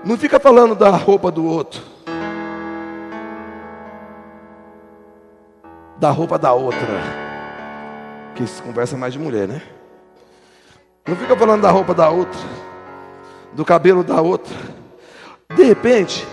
Não 0.09 0.17
fica 0.17 0.41
falando 0.41 0.75
da 0.75 0.89
roupa 0.89 1.31
do 1.31 1.45
outro. 1.45 1.83
Da 5.99 6.09
roupa 6.11 6.39
da 6.39 6.55
outra. 6.55 6.81
Que 8.35 8.47
se 8.47 8.63
conversa 8.63 8.97
mais 8.97 9.13
de 9.13 9.19
mulher, 9.19 9.47
né? 9.47 9.61
Não 11.07 11.15
fica 11.15 11.37
falando 11.37 11.61
da 11.61 11.71
roupa 11.71 11.93
da 11.93 12.09
outra. 12.09 12.41
Do 13.53 13.67
cabelo 13.67 14.03
da 14.03 14.23
outra. 14.23 14.57
De 15.55 15.63
repente, 15.63 16.27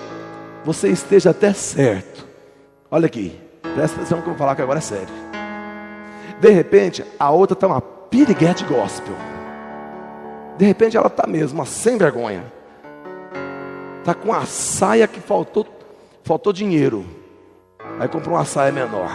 você 0.63 0.87
esteja 0.87 1.31
até 1.31 1.51
certo. 1.51 2.25
Olha 2.89 3.07
aqui. 3.07 3.37
Presta 3.75 3.97
atenção 3.97 4.21
que 4.21 4.27
eu 4.27 4.31
vou 4.31 4.37
falar 4.37 4.55
que 4.55 4.61
agora 4.61 4.79
é 4.79 4.81
sério. 4.81 5.13
De 6.39 6.49
repente, 6.49 7.03
a 7.19 7.29
outra 7.29 7.55
está 7.55 7.67
uma 7.67 7.81
piriguete 7.81 8.63
gospel. 8.63 9.15
De 10.57 10.63
repente 10.63 10.95
ela 10.95 11.07
está 11.07 11.27
mesmo, 11.27 11.59
uma 11.59 11.65
sem 11.65 11.97
vergonha. 11.97 12.55
Está 14.05 14.13
com 14.13 14.31
a 14.31 14.45
saia 14.45 15.07
que 15.07 15.19
faltou, 15.19 15.65
faltou 16.23 16.53
dinheiro. 16.53 17.03
Aí 17.99 18.07
comprou 18.07 18.35
uma 18.35 18.45
saia 18.45 18.71
menor. 18.71 19.09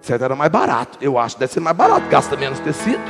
Certo, 0.00 0.22
era 0.24 0.36
mais 0.36 0.48
barato. 0.48 0.96
Eu 1.00 1.18
acho 1.18 1.36
deve 1.36 1.52
ser 1.52 1.58
mais 1.58 1.76
barato, 1.76 2.06
gasta 2.08 2.36
menos 2.36 2.60
tecido. 2.60 3.02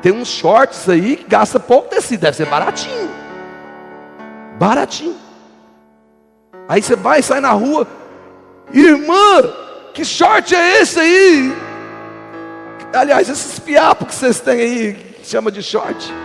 Tem 0.00 0.12
uns 0.12 0.28
shorts 0.28 0.88
aí 0.88 1.16
que 1.16 1.24
gasta 1.24 1.60
pouco 1.60 1.90
tecido, 1.90 2.20
deve 2.20 2.38
ser 2.38 2.46
baratinho. 2.46 3.10
Baratinho. 4.58 5.16
Aí 6.66 6.80
você 6.80 6.96
vai 6.96 7.20
sai 7.20 7.40
na 7.40 7.52
rua, 7.52 7.86
irmã, 8.72 9.42
que 9.92 10.06
short 10.06 10.54
é 10.54 10.80
esse 10.80 10.98
aí? 10.98 11.54
Aliás, 12.94 13.28
esses 13.28 13.58
piapos 13.58 14.08
que 14.08 14.14
vocês 14.14 14.40
têm 14.40 14.58
aí, 14.58 14.94
que 14.94 15.26
chama 15.26 15.52
de 15.52 15.62
short. 15.62 16.23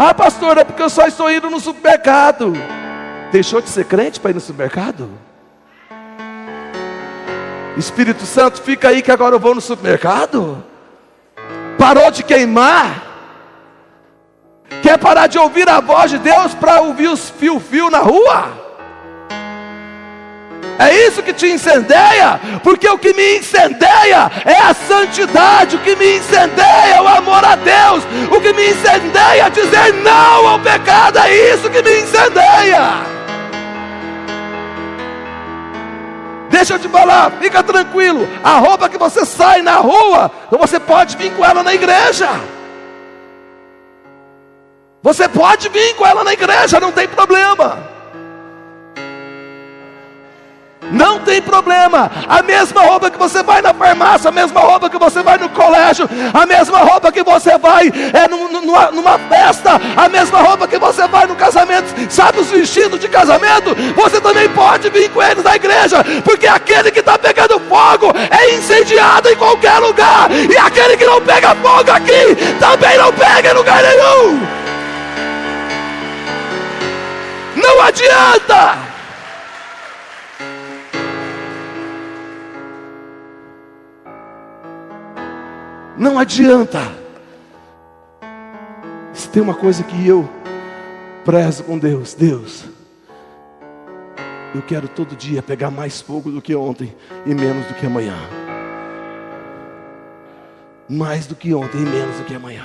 Ah, 0.00 0.14
pastor, 0.14 0.56
é 0.58 0.62
porque 0.62 0.80
eu 0.80 0.88
só 0.88 1.08
estou 1.08 1.28
indo 1.28 1.50
no 1.50 1.58
supermercado. 1.58 2.52
Deixou 3.32 3.60
de 3.60 3.68
ser 3.68 3.84
crente 3.84 4.20
para 4.20 4.30
ir 4.30 4.34
no 4.34 4.40
supermercado? 4.40 5.10
Espírito 7.76 8.24
Santo, 8.24 8.62
fica 8.62 8.90
aí 8.90 9.02
que 9.02 9.10
agora 9.10 9.34
eu 9.34 9.40
vou 9.40 9.56
no 9.56 9.60
supermercado. 9.60 10.64
Parou 11.76 12.12
de 12.12 12.22
queimar? 12.22 13.02
Quer 14.82 14.98
parar 14.98 15.26
de 15.26 15.36
ouvir 15.36 15.68
a 15.68 15.80
voz 15.80 16.12
de 16.12 16.18
Deus 16.18 16.54
para 16.54 16.80
ouvir 16.80 17.08
os 17.08 17.28
fio-fio 17.30 17.90
na 17.90 17.98
rua? 17.98 18.57
É 20.78 20.94
isso 21.06 21.24
que 21.24 21.32
te 21.32 21.48
incendeia, 21.48 22.40
porque 22.62 22.88
o 22.88 22.96
que 22.96 23.12
me 23.12 23.38
incendeia 23.38 24.30
é 24.44 24.62
a 24.62 24.72
santidade, 24.72 25.74
o 25.74 25.80
que 25.80 25.96
me 25.96 26.18
incendeia 26.18 26.94
é 26.94 27.00
o 27.00 27.08
amor 27.08 27.44
a 27.44 27.56
Deus, 27.56 28.04
o 28.30 28.40
que 28.40 28.52
me 28.52 28.70
incendeia 28.70 29.46
é 29.46 29.50
dizer 29.50 29.92
não 29.94 30.46
ao 30.46 30.60
pecado, 30.60 31.18
é 31.18 31.52
isso 31.52 31.68
que 31.68 31.82
me 31.82 32.00
incendeia. 32.00 33.18
Deixa 36.48 36.74
eu 36.74 36.78
te 36.78 36.88
falar, 36.88 37.32
fica 37.40 37.60
tranquilo. 37.62 38.28
A 38.42 38.58
roupa 38.58 38.88
que 38.88 38.96
você 38.96 39.26
sai 39.26 39.62
na 39.62 39.76
rua, 39.76 40.30
você 40.50 40.78
pode 40.78 41.16
vir 41.16 41.32
com 41.32 41.44
ela 41.44 41.62
na 41.64 41.74
igreja. 41.74 42.28
Você 45.02 45.28
pode 45.28 45.68
vir 45.68 45.94
com 45.96 46.06
ela 46.06 46.22
na 46.22 46.32
igreja, 46.32 46.78
não 46.78 46.92
tem 46.92 47.08
problema. 47.08 47.97
Não 50.90 51.20
tem 51.20 51.40
problema. 51.42 52.10
A 52.28 52.42
mesma 52.42 52.82
roupa 52.82 53.10
que 53.10 53.18
você 53.18 53.42
vai 53.42 53.60
na 53.60 53.74
farmácia, 53.74 54.28
a 54.28 54.32
mesma 54.32 54.60
roupa 54.60 54.88
que 54.88 54.98
você 54.98 55.22
vai 55.22 55.38
no 55.38 55.48
colégio, 55.50 56.08
a 56.32 56.46
mesma 56.46 56.78
roupa 56.78 57.12
que 57.12 57.22
você 57.22 57.58
vai 57.58 57.88
é, 57.88 58.28
numa, 58.28 58.90
numa 58.90 59.18
festa, 59.18 59.80
a 59.96 60.08
mesma 60.08 60.40
roupa 60.40 60.66
que 60.66 60.78
você 60.78 61.06
vai 61.06 61.26
no 61.26 61.36
casamento, 61.36 61.86
sabe 62.10 62.40
os 62.40 62.50
vestidos 62.50 63.00
de 63.00 63.08
casamento, 63.08 63.74
você 63.94 64.20
também 64.20 64.48
pode 64.50 64.88
vir 64.90 65.10
com 65.10 65.22
eles 65.22 65.44
na 65.44 65.56
igreja, 65.56 66.04
porque 66.24 66.46
aquele 66.46 66.90
que 66.90 67.00
está 67.00 67.18
pegando 67.18 67.60
fogo 67.60 68.12
é 68.30 68.54
incendiado 68.54 69.28
em 69.28 69.36
qualquer 69.36 69.78
lugar, 69.78 70.30
e 70.30 70.56
aquele 70.56 70.96
que 70.96 71.04
não 71.04 71.20
pega 71.20 71.54
fogo 71.56 71.90
aqui 71.90 72.36
também 72.58 72.96
não 72.96 73.12
pega 73.12 73.50
em 73.50 73.54
lugar 73.54 73.82
nenhum. 73.82 74.46
Não 77.56 77.82
adianta. 77.82 78.87
Não 85.98 86.16
adianta. 86.16 86.78
Se 89.12 89.28
tem 89.28 89.42
uma 89.42 89.54
coisa 89.54 89.82
que 89.82 90.06
eu 90.06 90.28
prezo 91.24 91.64
com 91.64 91.76
Deus, 91.76 92.14
Deus, 92.14 92.64
eu 94.54 94.62
quero 94.62 94.86
todo 94.86 95.16
dia 95.16 95.42
pegar 95.42 95.72
mais 95.72 96.00
fogo 96.00 96.30
do 96.30 96.40
que 96.40 96.54
ontem 96.54 96.94
e 97.26 97.34
menos 97.34 97.66
do 97.66 97.74
que 97.74 97.84
amanhã. 97.84 98.16
Mais 100.88 101.26
do 101.26 101.34
que 101.34 101.52
ontem 101.52 101.78
e 101.78 101.84
menos 101.84 102.16
do 102.16 102.24
que 102.24 102.34
amanhã. 102.34 102.64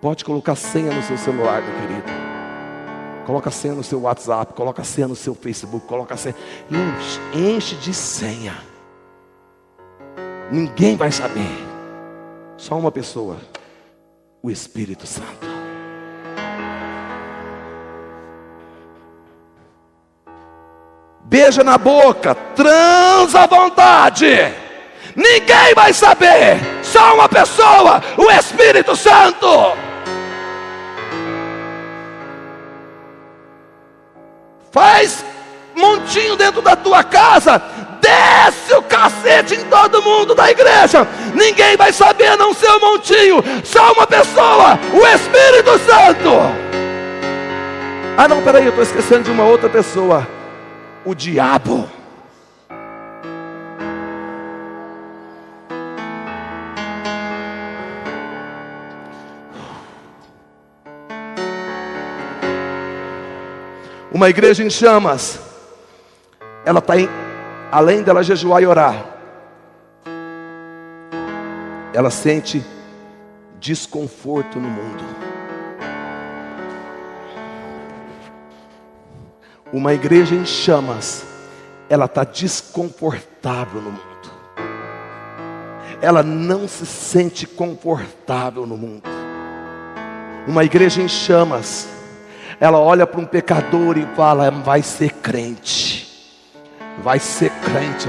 Pode 0.00 0.24
colocar 0.24 0.56
senha 0.56 0.92
no 0.92 1.02
seu 1.02 1.16
celular, 1.16 1.62
meu 1.62 1.80
querido. 1.80 2.10
Coloca 3.24 3.50
senha 3.52 3.74
no 3.74 3.84
seu 3.84 4.00
WhatsApp, 4.00 4.52
coloca 4.54 4.82
senha 4.82 5.06
no 5.06 5.14
seu 5.14 5.34
Facebook, 5.34 5.86
coloca 5.86 6.16
senha. 6.16 6.34
Enche, 6.68 7.20
enche 7.38 7.76
de 7.76 7.94
senha. 7.94 8.69
Ninguém 10.50 10.96
vai 10.96 11.12
saber. 11.12 11.66
Só 12.56 12.78
uma 12.78 12.90
pessoa, 12.90 13.36
o 14.42 14.50
Espírito 14.50 15.06
Santo. 15.06 15.48
Beija 21.24 21.62
na 21.62 21.78
boca, 21.78 22.34
transa 22.34 23.42
à 23.42 23.46
vontade. 23.46 24.26
Ninguém 25.14 25.74
vai 25.74 25.92
saber. 25.92 26.58
Só 26.82 27.14
uma 27.14 27.28
pessoa, 27.28 28.02
o 28.18 28.30
Espírito 28.30 28.96
Santo. 28.96 29.46
Faz 34.72 35.24
montinho 35.80 36.36
dentro 36.36 36.62
da 36.62 36.76
tua 36.76 37.02
casa, 37.02 37.60
desce 38.00 38.74
o 38.74 38.82
cacete 38.82 39.54
em 39.54 39.64
todo 39.64 40.02
mundo 40.02 40.34
da 40.34 40.50
igreja. 40.50 41.06
Ninguém 41.34 41.76
vai 41.76 41.92
saber, 41.92 42.36
não 42.36 42.54
ser 42.54 42.70
o 42.70 42.80
montinho, 42.80 43.42
só 43.64 43.92
uma 43.92 44.06
pessoa, 44.06 44.78
o 44.92 45.06
Espírito 45.06 45.78
Santo. 45.80 46.30
Ah, 48.16 48.28
não, 48.28 48.42
peraí, 48.42 48.64
eu 48.64 48.70
estou 48.70 48.84
esquecendo 48.84 49.24
de 49.24 49.30
uma 49.30 49.44
outra 49.44 49.68
pessoa, 49.68 50.26
o 51.04 51.14
diabo. 51.14 51.88
Uma 64.12 64.28
igreja 64.28 64.62
em 64.62 64.68
chamas, 64.68 65.40
ela 66.70 66.78
está 66.78 66.96
em 66.96 67.08
além 67.72 68.00
dela 68.00 68.22
jejuar 68.22 68.62
e 68.62 68.66
orar, 68.66 69.04
ela 71.92 72.10
sente 72.10 72.64
desconforto 73.58 74.60
no 74.60 74.68
mundo. 74.68 75.04
Uma 79.72 79.92
igreja 79.94 80.36
em 80.36 80.46
chamas, 80.46 81.24
ela 81.88 82.04
está 82.04 82.22
desconfortável 82.22 83.80
no 83.80 83.90
mundo. 83.90 84.00
Ela 86.00 86.22
não 86.22 86.68
se 86.68 86.86
sente 86.86 87.48
confortável 87.48 88.64
no 88.64 88.76
mundo. 88.76 89.10
Uma 90.46 90.64
igreja 90.64 91.02
em 91.02 91.08
chamas, 91.08 91.88
ela 92.60 92.78
olha 92.78 93.08
para 93.08 93.20
um 93.20 93.26
pecador 93.26 93.98
e 93.98 94.06
fala: 94.14 94.52
vai 94.52 94.82
ser 94.82 95.12
crente 95.14 95.89
vai 97.02 97.18
ser 97.18 97.50
crente. 97.50 98.08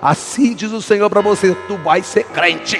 Assim 0.00 0.54
diz 0.54 0.72
o 0.72 0.82
Senhor 0.82 1.08
para 1.08 1.20
você: 1.20 1.54
tu 1.68 1.76
vai 1.78 2.02
ser 2.02 2.24
crente. 2.24 2.78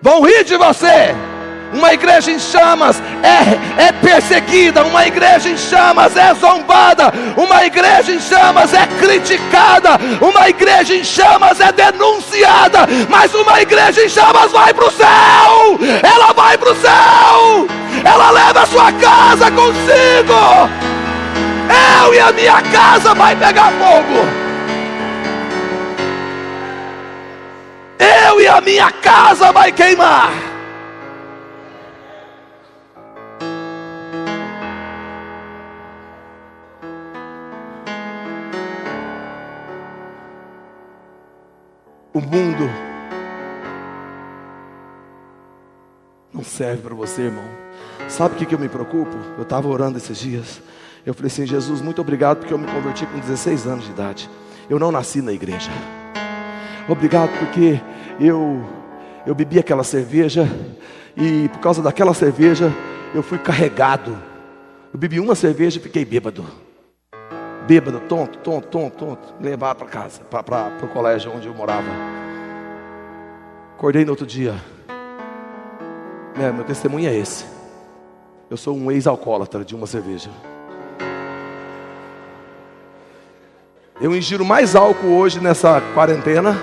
Vão 0.00 0.22
rir 0.22 0.44
de 0.44 0.56
você. 0.56 1.14
Uma 1.72 1.94
igreja 1.94 2.30
em 2.30 2.38
chamas 2.38 3.02
é, 3.22 3.86
é 3.86 3.92
perseguida, 3.92 4.84
uma 4.84 5.06
igreja 5.06 5.48
em 5.48 5.56
chamas 5.56 6.14
é 6.16 6.34
zombada, 6.34 7.10
uma 7.34 7.64
igreja 7.64 8.12
em 8.12 8.20
chamas 8.20 8.74
é 8.74 8.86
criticada, 9.00 9.98
uma 10.20 10.50
igreja 10.50 10.94
em 10.94 11.02
chamas 11.02 11.60
é 11.60 11.72
denunciada, 11.72 12.80
mas 13.08 13.34
uma 13.34 13.62
igreja 13.62 14.04
em 14.04 14.08
chamas 14.08 14.52
vai 14.52 14.74
para 14.74 14.86
o 14.86 14.90
céu, 14.90 15.78
ela 16.02 16.32
vai 16.34 16.58
para 16.58 16.72
o 16.72 16.76
céu, 16.76 17.66
ela 18.04 18.30
leva 18.30 18.62
a 18.62 18.66
sua 18.66 18.92
casa 18.92 19.50
consigo. 19.50 20.92
Eu 22.04 22.14
e 22.14 22.20
a 22.20 22.32
minha 22.32 22.60
casa 22.60 23.14
vai 23.14 23.34
pegar 23.34 23.72
fogo. 23.72 24.26
Eu 27.98 28.40
e 28.40 28.46
a 28.46 28.60
minha 28.60 28.90
casa 28.90 29.52
vai 29.52 29.72
queimar. 29.72 30.51
O 42.14 42.20
mundo 42.20 42.68
não 46.32 46.44
serve 46.44 46.82
para 46.82 46.94
você, 46.94 47.22
irmão. 47.22 47.44
Sabe 48.06 48.34
o 48.34 48.38
que, 48.38 48.44
que 48.44 48.54
eu 48.54 48.58
me 48.58 48.68
preocupo? 48.68 49.16
Eu 49.38 49.44
estava 49.44 49.66
orando 49.66 49.96
esses 49.96 50.18
dias. 50.18 50.60
Eu 51.06 51.14
falei 51.14 51.28
assim: 51.28 51.46
Jesus, 51.46 51.80
muito 51.80 52.02
obrigado 52.02 52.40
porque 52.40 52.52
eu 52.52 52.58
me 52.58 52.66
converti 52.66 53.06
com 53.06 53.18
16 53.18 53.66
anos 53.66 53.86
de 53.86 53.92
idade. 53.92 54.28
Eu 54.68 54.78
não 54.78 54.92
nasci 54.92 55.22
na 55.22 55.32
igreja. 55.32 55.70
Obrigado 56.86 57.30
porque 57.38 57.80
eu 58.20 58.62
eu 59.24 59.34
bebi 59.34 59.58
aquela 59.58 59.84
cerveja 59.84 60.46
e 61.16 61.48
por 61.48 61.60
causa 61.60 61.80
daquela 61.80 62.12
cerveja 62.12 62.70
eu 63.14 63.22
fui 63.22 63.38
carregado. 63.38 64.18
Eu 64.92 64.98
bebi 64.98 65.18
uma 65.18 65.34
cerveja 65.34 65.78
e 65.78 65.82
fiquei 65.82 66.04
bêbado 66.04 66.44
bêbado, 67.66 68.00
tonto, 68.00 68.38
tonto, 68.38 68.68
tonto, 68.68 68.96
tonto, 68.96 69.34
levar 69.40 69.74
para 69.74 69.86
casa, 69.86 70.20
para 70.24 70.72
o 70.82 70.88
colégio 70.88 71.32
onde 71.34 71.46
eu 71.46 71.54
morava. 71.54 71.88
Acordei 73.76 74.04
no 74.04 74.10
outro 74.10 74.26
dia. 74.26 74.54
É, 76.40 76.50
meu 76.50 76.64
testemunho 76.64 77.08
é 77.08 77.14
esse. 77.14 77.44
Eu 78.48 78.56
sou 78.56 78.76
um 78.76 78.90
ex-alcoólatra 78.90 79.64
de 79.64 79.74
uma 79.74 79.86
cerveja. 79.86 80.30
Eu 84.00 84.16
ingiro 84.16 84.44
mais 84.44 84.74
álcool 84.74 85.16
hoje 85.16 85.40
nessa 85.40 85.80
quarentena. 85.94 86.56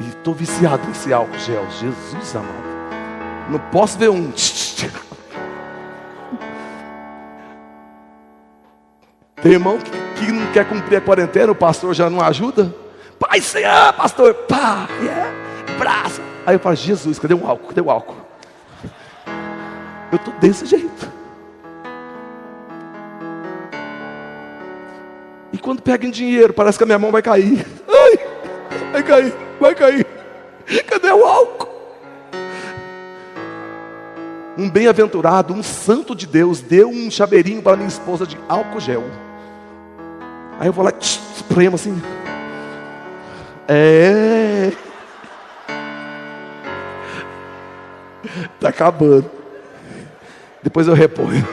E 0.00 0.08
estou 0.08 0.32
viciado 0.32 0.86
nesse 0.86 1.12
álcool 1.12 1.38
gel. 1.38 1.66
Jesus 1.70 2.36
amado. 2.36 2.68
Não 3.50 3.58
posso 3.70 3.98
ver 3.98 4.10
um. 4.10 4.32
Tem 9.42 9.52
irmão 9.52 9.78
que, 9.78 9.90
que, 9.90 10.32
não 10.32 10.52
quer 10.52 10.68
cumprir 10.68 10.96
a 10.96 11.00
quarentena, 11.00 11.52
o 11.52 11.54
pastor 11.54 11.94
já 11.94 12.10
não 12.10 12.20
ajuda. 12.20 12.74
Pai, 13.18 13.40
Senhor, 13.40 13.92
pastor, 13.92 14.34
pá, 14.34 14.88
yeah, 15.00 15.30
braço. 15.78 16.20
Aí 16.44 16.54
eu 16.54 16.58
falo, 16.58 16.74
Jesus, 16.74 17.18
cadê 17.18 17.34
o 17.34 17.46
álcool? 17.46 17.68
Cadê 17.68 17.80
o 17.80 17.90
álcool? 17.90 18.16
Eu 20.10 20.16
estou 20.16 20.34
desse 20.34 20.66
jeito. 20.66 21.12
E 25.52 25.58
quando 25.58 25.82
pega 25.82 26.06
em 26.06 26.10
dinheiro, 26.10 26.52
parece 26.52 26.78
que 26.78 26.84
a 26.84 26.86
minha 26.86 26.98
mão 26.98 27.12
vai 27.12 27.22
cair. 27.22 27.64
Ai, 27.88 28.92
vai 28.92 29.02
cair, 29.02 29.34
vai 29.60 29.74
cair. 29.74 30.06
Cadê 30.86 31.12
o 31.12 31.24
álcool? 31.24 31.68
Um 34.56 34.68
bem-aventurado, 34.68 35.54
um 35.54 35.62
santo 35.62 36.16
de 36.16 36.26
Deus, 36.26 36.60
deu 36.60 36.88
um 36.88 37.08
chaveirinho 37.10 37.62
para 37.62 37.76
minha 37.76 37.88
esposa 37.88 38.26
de 38.26 38.36
álcool 38.48 38.80
gel. 38.80 39.04
Aí 40.58 40.66
eu 40.66 40.72
vou 40.72 40.84
lá, 40.84 40.92
espremo 41.00 41.76
assim. 41.76 42.00
É. 43.68 44.72
Está 48.54 48.70
acabando. 48.70 49.30
Depois 50.62 50.88
eu 50.88 50.94
reponho. 50.94 51.46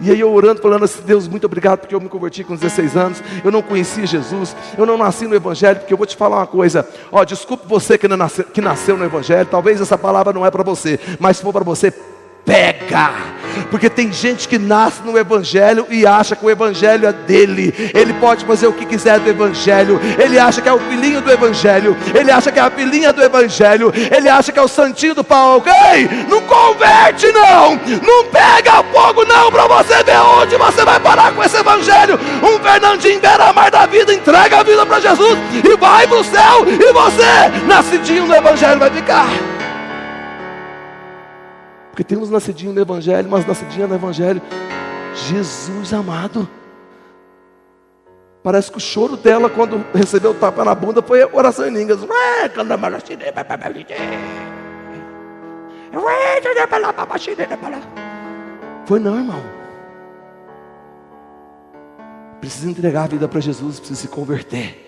E 0.00 0.10
aí 0.10 0.20
eu 0.20 0.32
orando, 0.32 0.62
falando 0.62 0.84
assim: 0.84 1.02
Deus, 1.04 1.26
muito 1.26 1.44
obrigado 1.44 1.80
porque 1.80 1.94
eu 1.94 2.00
me 2.00 2.08
converti 2.08 2.44
com 2.44 2.54
16 2.54 2.96
anos. 2.96 3.22
Eu 3.44 3.50
não 3.50 3.60
conhecia 3.60 4.06
Jesus, 4.06 4.54
eu 4.78 4.86
não 4.86 4.96
nasci 4.96 5.26
no 5.26 5.34
Evangelho, 5.34 5.80
porque 5.80 5.92
eu 5.92 5.98
vou 5.98 6.06
te 6.06 6.16
falar 6.16 6.36
uma 6.36 6.46
coisa. 6.46 6.88
Ó, 7.10 7.24
desculpe 7.24 7.66
você 7.66 7.98
que, 7.98 8.06
nasceu, 8.08 8.44
que 8.44 8.60
nasceu 8.60 8.96
no 8.96 9.04
Evangelho, 9.04 9.48
talvez 9.50 9.80
essa 9.80 9.98
palavra 9.98 10.32
não 10.32 10.46
é 10.46 10.50
para 10.50 10.62
você, 10.62 11.00
mas 11.18 11.38
se 11.38 11.42
for 11.42 11.52
para 11.52 11.64
você, 11.64 11.92
pega, 12.46 13.10
porque 13.72 13.90
tem 13.90 14.12
gente 14.12 14.46
que 14.46 14.56
nasce 14.56 15.02
no 15.04 15.18
Evangelho 15.18 15.84
e 15.90 16.06
acha 16.06 16.36
que 16.36 16.46
o 16.46 16.50
Evangelho 16.50 17.08
é 17.08 17.12
dele, 17.12 17.74
ele 17.92 18.14
pode 18.14 18.44
fazer 18.44 18.68
o 18.68 18.72
que 18.72 18.86
quiser 18.86 19.18
do 19.18 19.28
Evangelho, 19.28 20.00
ele 20.16 20.38
acha 20.38 20.62
que 20.62 20.68
é 20.68 20.72
o 20.72 20.78
filhinho 20.78 21.20
do 21.20 21.30
Evangelho, 21.30 21.96
ele 22.14 22.30
acha 22.30 22.52
que 22.52 22.60
é 22.60 22.62
a 22.62 22.70
filhinha 22.70 23.12
do 23.12 23.20
Evangelho, 23.20 23.92
ele 24.16 24.28
acha 24.28 24.52
que 24.52 24.58
é 24.60 24.62
o 24.62 24.68
santinho 24.68 25.16
do 25.16 25.24
pau. 25.24 25.60
Ei, 25.92 26.08
não 26.28 26.40
converte, 26.42 27.26
não, 27.32 27.72
não 28.00 28.24
pega 28.30 28.84
fogo, 28.92 29.24
não, 29.24 29.50
para 29.50 29.66
você 29.66 30.04
ver 30.04 30.20
onde 30.20 30.56
você 30.56 30.84
vai 30.84 31.00
parar 31.00 31.32
com 31.32 31.42
esse 31.42 31.56
Evangelho. 31.56 32.18
Um 32.42 32.62
Fernandinho 32.62 33.20
beira-mar 33.20 33.72
da 33.72 33.86
vida, 33.86 34.14
entrega 34.14 34.60
a 34.60 34.62
vida 34.62 34.86
para 34.86 35.00
Jesus 35.00 35.36
e 35.64 35.76
vai 35.76 36.06
para 36.06 36.18
o 36.18 36.24
céu, 36.24 36.64
e 36.68 36.92
você, 36.92 37.66
nascidinho 37.66 38.26
no 38.26 38.34
Evangelho, 38.36 38.78
vai 38.78 38.90
ficar. 38.90 39.55
Porque 41.96 42.04
temos 42.04 42.28
nascidinho 42.28 42.74
no 42.74 42.80
Evangelho, 42.82 43.26
mas 43.30 43.46
nascidinha 43.46 43.86
no 43.86 43.94
Evangelho. 43.94 44.42
Jesus 45.14 45.94
amado. 45.94 46.46
Parece 48.42 48.70
que 48.70 48.76
o 48.76 48.80
choro 48.80 49.16
dela 49.16 49.48
quando 49.48 49.82
recebeu 49.94 50.32
o 50.32 50.34
tapa 50.34 50.62
na 50.62 50.74
bunda 50.74 51.00
foi 51.00 51.24
oração 51.24 51.66
em 51.66 51.70
línguas. 51.70 52.00
Foi 58.84 59.00
não, 59.00 59.16
irmão. 59.16 59.42
Precisa 62.42 62.70
entregar 62.70 63.04
a 63.04 63.06
vida 63.06 63.26
para 63.26 63.40
Jesus, 63.40 63.80
precisa 63.80 64.02
se 64.02 64.08
converter. 64.08 64.84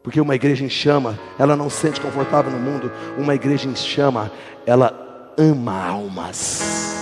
Porque 0.00 0.20
uma 0.20 0.36
igreja 0.36 0.64
em 0.64 0.70
chama, 0.70 1.18
ela 1.36 1.56
não 1.56 1.68
se 1.68 1.78
sente 1.78 2.00
confortável 2.00 2.52
no 2.52 2.58
mundo. 2.60 2.92
Uma 3.18 3.34
igreja 3.34 3.68
em 3.68 3.74
chama, 3.74 4.30
ela 4.64 5.09
ama 5.40 5.88
almas. 5.88 6.98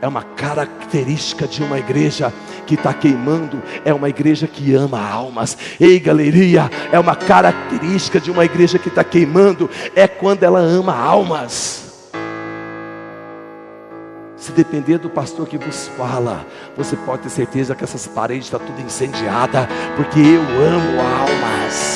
É 0.00 0.06
uma 0.06 0.22
característica 0.22 1.46
de 1.46 1.62
uma 1.62 1.78
igreja 1.78 2.32
que 2.66 2.74
está 2.74 2.94
queimando, 2.94 3.60
é 3.84 3.92
uma 3.92 4.08
igreja 4.08 4.46
que 4.46 4.74
ama 4.74 5.00
almas. 5.00 5.56
Ei, 5.80 5.98
galeria, 5.98 6.70
é 6.92 6.98
uma 6.98 7.16
característica 7.16 8.20
de 8.20 8.30
uma 8.30 8.44
igreja 8.44 8.78
que 8.78 8.88
está 8.88 9.02
queimando, 9.02 9.68
é 9.96 10.06
quando 10.06 10.44
ela 10.44 10.60
ama 10.60 10.94
almas. 10.94 11.88
Se 14.36 14.52
depender 14.52 14.98
do 14.98 15.10
pastor 15.10 15.48
que 15.48 15.58
vos 15.58 15.88
fala, 15.96 16.46
você 16.76 16.94
pode 16.94 17.22
ter 17.22 17.30
certeza 17.30 17.74
que 17.74 17.82
essas 17.82 18.06
paredes 18.06 18.44
estão 18.44 18.60
tá 18.60 18.66
tudo 18.66 18.80
incendiadas, 18.80 19.66
porque 19.96 20.20
eu 20.20 20.42
amo 20.42 21.00
almas. 21.00 21.87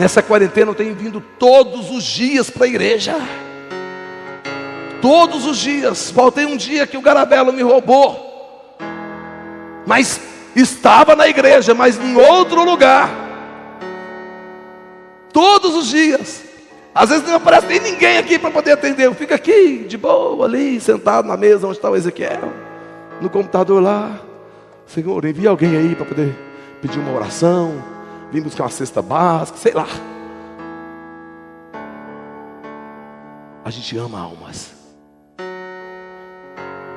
Nessa 0.00 0.22
quarentena 0.22 0.70
eu 0.70 0.74
tenho 0.74 0.94
vindo 0.94 1.20
todos 1.20 1.90
os 1.90 2.02
dias 2.02 2.48
para 2.48 2.64
a 2.64 2.68
igreja. 2.68 3.16
Todos 5.02 5.44
os 5.44 5.58
dias. 5.58 6.10
Faltei 6.10 6.46
um 6.46 6.56
dia 6.56 6.86
que 6.86 6.96
o 6.96 7.02
Garabelo 7.02 7.52
me 7.52 7.60
roubou. 7.60 8.78
Mas 9.86 10.18
estava 10.56 11.14
na 11.14 11.28
igreja, 11.28 11.74
mas 11.74 12.00
em 12.00 12.16
outro 12.16 12.64
lugar. 12.64 13.10
Todos 15.34 15.76
os 15.76 15.88
dias. 15.88 16.44
Às 16.94 17.10
vezes 17.10 17.28
não 17.28 17.34
aparece 17.34 17.66
nem 17.66 17.80
ninguém 17.80 18.16
aqui 18.16 18.38
para 18.38 18.50
poder 18.50 18.72
atender. 18.72 19.04
Eu 19.04 19.14
fico 19.14 19.34
aqui, 19.34 19.84
de 19.86 19.98
boa, 19.98 20.46
ali, 20.46 20.80
sentado 20.80 21.28
na 21.28 21.36
mesa 21.36 21.66
onde 21.66 21.76
está 21.76 21.90
o 21.90 21.94
Ezequiel. 21.94 22.54
No 23.20 23.28
computador 23.28 23.82
lá. 23.82 24.18
Senhor, 24.86 25.26
envia 25.26 25.50
alguém 25.50 25.76
aí 25.76 25.94
para 25.94 26.06
poder 26.06 26.34
pedir 26.80 26.98
uma 26.98 27.12
oração 27.14 27.89
vim 28.30 28.40
buscar 28.40 28.64
uma 28.64 28.70
cesta 28.70 29.02
básica, 29.02 29.58
sei 29.58 29.72
lá. 29.72 29.86
A 33.64 33.70
gente 33.70 33.96
ama 33.96 34.18
almas. 34.18 34.72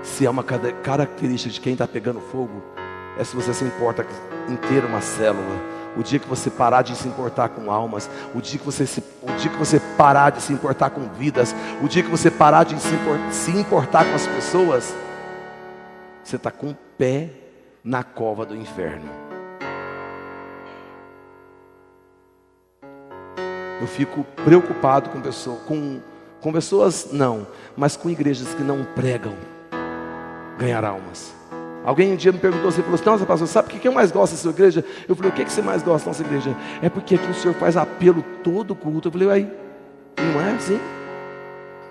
Se 0.02 0.26
é 0.26 0.30
uma 0.30 0.44
característica 0.44 1.54
de 1.54 1.60
quem 1.60 1.74
está 1.74 1.88
pegando 1.88 2.20
fogo, 2.20 2.64
é 3.18 3.24
se 3.24 3.36
você 3.36 3.54
se 3.54 3.64
importa 3.64 4.06
ter 4.70 4.86
uma 4.86 5.02
célula. 5.02 5.74
O 5.96 6.02
dia 6.02 6.18
que 6.18 6.28
você 6.28 6.50
parar 6.50 6.82
de 6.82 6.96
se 6.96 7.08
importar 7.08 7.50
com 7.50 7.72
almas, 7.72 8.10
o 8.34 8.42
dia 8.42 8.58
que 8.58 8.66
você, 8.66 8.86
se, 8.86 9.04
o 9.22 9.32
dia 9.38 9.52
que 9.52 9.58
você 9.58 9.80
parar 9.96 10.32
de 10.32 10.42
se 10.42 10.52
importar 10.52 10.90
com 10.90 11.08
vidas, 11.10 11.56
o 11.84 11.88
dia 11.88 12.02
que 12.02 12.10
você 12.10 12.32
parar 12.32 12.64
de 12.64 12.80
se, 12.80 12.94
importar, 12.96 13.32
se 13.32 13.52
importar 13.52 14.06
com 14.06 14.16
as 14.16 14.26
pessoas, 14.26 14.96
você 16.24 16.36
está 16.36 16.50
com 16.50 16.72
o 16.72 16.78
pé 16.98 17.30
na 17.84 18.04
cova 18.04 18.44
do 18.46 18.56
inferno. 18.56 19.23
Eu 23.84 23.88
fico 23.88 24.26
preocupado 24.46 25.10
com 25.10 25.20
pessoas, 25.20 25.60
com, 25.68 26.00
com 26.40 26.54
pessoas 26.54 27.10
não, 27.12 27.46
mas 27.76 27.98
com 27.98 28.10
igrejas 28.10 28.54
que 28.54 28.64
não 28.64 28.86
pregam 28.96 29.34
ganhar 30.58 30.86
almas. 30.86 31.36
Alguém 31.84 32.14
um 32.14 32.16
dia 32.16 32.32
me 32.32 32.40
perguntou 32.40 32.70
assim, 32.70 32.82
falou 32.82 32.96
assim, 32.96 33.04
nossa 33.04 33.26
pastor, 33.26 33.46
sabe 33.46 33.68
o 33.68 33.78
que 33.78 33.86
eu 33.86 33.92
mais 33.92 34.10
gosto 34.10 34.32
da 34.32 34.40
sua 34.40 34.52
igreja? 34.52 34.86
Eu 35.06 35.14
falei, 35.18 35.32
o 35.32 35.36
que, 35.36 35.44
você 35.44 35.62
mais 35.62 35.84
gosta 35.84 36.06
da 36.06 36.12
nossa 36.12 36.24
igreja? 36.24 36.56
É 36.82 36.88
porque 36.88 37.16
aqui 37.16 37.30
o 37.30 37.34
senhor 37.34 37.54
faz 37.56 37.76
apelo 37.76 38.24
todo 38.42 38.74
culto. 38.74 39.10
Eu 39.10 39.12
falei, 39.12 39.30
aí, 39.30 39.52
não 40.18 40.40
é 40.40 40.54
assim? 40.54 40.80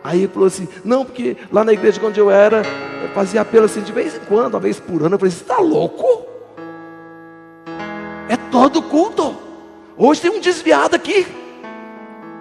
Aí 0.03 0.21
ele 0.21 0.33
falou 0.33 0.47
assim, 0.47 0.67
não, 0.83 1.05
porque 1.05 1.37
lá 1.53 1.63
na 1.63 1.75
igreja 1.75 2.01
onde 2.03 2.19
eu 2.19 2.31
era, 2.31 2.63
eu 3.03 3.11
fazia 3.11 3.43
apelo 3.43 3.67
assim 3.67 3.83
de 3.83 3.93
vez 3.93 4.17
em 4.17 4.21
quando, 4.21 4.55
uma 4.55 4.61
vez 4.61 4.81
por 4.81 5.03
ano. 5.03 5.17
Eu 5.17 5.19
falei, 5.19 5.31
você 5.31 5.43
está 5.43 5.59
louco? 5.59 6.25
É 8.31 8.37
todo 8.51 8.81
culto. 8.81 9.37
Hoje 9.95 10.23
tem 10.23 10.31
um 10.31 10.41
desviado 10.41 10.97
aqui 10.97 11.42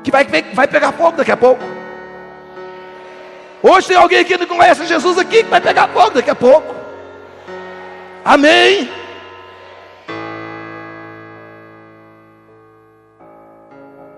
que 0.03 0.11
vai, 0.11 0.25
vai 0.25 0.67
pegar 0.67 0.91
fogo 0.91 1.17
daqui 1.17 1.31
a 1.31 1.37
pouco. 1.37 1.61
Hoje 3.63 3.87
tem 3.87 3.97
alguém 3.97 4.19
aqui 4.19 4.37
que 4.37 4.45
não 4.45 4.57
conhece 4.57 4.85
Jesus 4.85 5.17
aqui 5.17 5.43
que 5.43 5.49
vai 5.49 5.61
pegar 5.61 5.87
fogo 5.89 6.11
daqui 6.11 6.29
a 6.29 6.35
pouco. 6.35 6.73
Amém. 8.25 8.89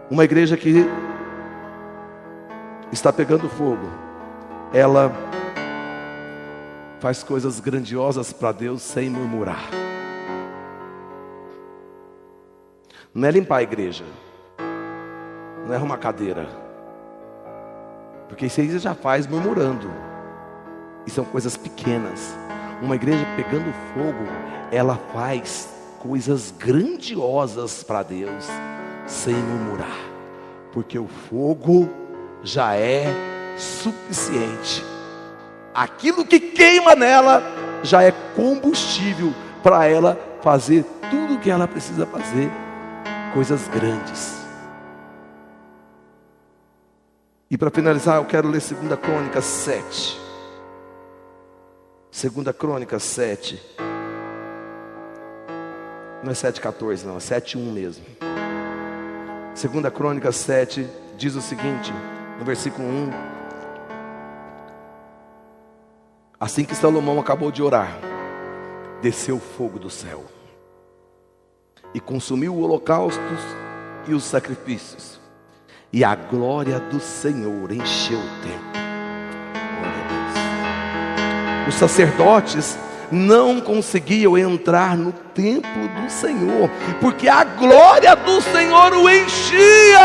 Uma 0.09 0.23
igreja 0.23 0.55
que 0.55 0.88
está 2.91 3.11
pegando 3.11 3.49
fogo, 3.49 3.89
ela 4.73 5.11
faz 6.99 7.23
coisas 7.23 7.59
grandiosas 7.59 8.31
para 8.31 8.51
Deus 8.51 8.81
sem 8.81 9.09
murmurar. 9.09 9.69
Não 13.13 13.27
é 13.27 13.31
limpar 13.31 13.57
a 13.57 13.63
igreja 13.63 14.05
não 15.66 15.74
é 15.74 15.78
uma 15.78 15.97
cadeira. 15.97 16.47
Porque 18.28 18.45
isso 18.45 18.61
aí 18.61 18.80
já 18.80 18.95
faz 18.95 19.28
murmurando. 19.28 19.91
E 21.05 21.11
são 21.11 21.26
coisas 21.26 21.55
pequenas. 21.55 22.36
Uma 22.82 22.95
igreja 22.95 23.26
pegando 23.36 23.74
fogo, 23.93 24.26
ela 24.72 24.99
faz 25.14 25.70
coisas 25.99 26.53
grandiosas 26.57 27.84
para 27.84 28.03
Deus 28.03 28.47
sem 29.05 29.36
murmurar. 29.36 29.99
Porque 30.72 30.97
o 30.97 31.07
fogo 31.07 31.89
já 32.43 32.76
é 32.76 33.05
suficiente. 33.57 34.84
Aquilo 35.74 36.26
que 36.26 36.39
queima 36.39 36.95
nela 36.95 37.41
já 37.84 38.03
é 38.03 38.11
combustível 38.36 39.34
para 39.61 39.88
ela 39.88 40.20
fazer 40.41 40.84
tudo 41.09 41.36
o 41.36 41.39
que 41.39 41.49
ela 41.49 41.68
precisa 41.68 42.05
fazer, 42.05 42.51
coisas 43.34 43.68
grandes. 43.68 44.43
E 47.54 47.58
para 47.58 47.70
finalizar, 47.70 48.16
eu 48.16 48.26
quero 48.26 48.47
ler 48.47 48.60
2 48.60 48.99
Crônica 48.99 49.39
7. 49.39 50.20
2 52.12 52.56
Crônica 52.58 52.97
7. 52.97 53.62
Não 56.24 56.32
é 56.32 56.34
7,14, 56.34 57.04
não, 57.04 57.18
é 57.18 57.20
7,1 57.20 57.60
mesmo. 57.72 58.04
2 59.54 59.93
Crônica 59.93 60.32
7 60.32 60.89
diz 61.16 61.36
o 61.36 61.41
seguinte, 61.43 61.93
no 62.39 62.43
versículo 62.43 62.88
1. 62.88 63.12
Assim 66.39 66.66
que 66.66 66.74
Salomão 66.74 67.20
acabou 67.20 67.51
de 67.51 67.62
orar, 67.62 67.99
desceu 68.99 69.39
fogo 69.39 69.78
do 69.78 69.91
céu 69.91 70.26
e 71.93 71.99
consumiu 71.99 72.58
holocaustos 72.58 73.39
e 74.08 74.16
os 74.16 74.24
sacrifícios 74.24 75.22
e 75.94 76.04
a 76.04 76.16
glória 76.16 76.80
do 76.80 77.00
Senhor 77.00 77.72
encheu 77.72 78.18
o 78.18 78.30
templo. 78.41 78.74
Os 81.68 81.76
sacerdotes 81.76 82.76
não 83.12 83.62
conseguiam 83.62 84.36
entrar 84.36 84.98
no 84.98 85.12
templo 85.12 85.88
do 85.89 86.10
Senhor, 86.10 86.68
porque 87.00 87.30
a 87.30 87.44
glória 87.44 88.16
do 88.16 88.41
Senhor 88.41 88.91
o 88.94 89.08
enchia. 89.08 90.00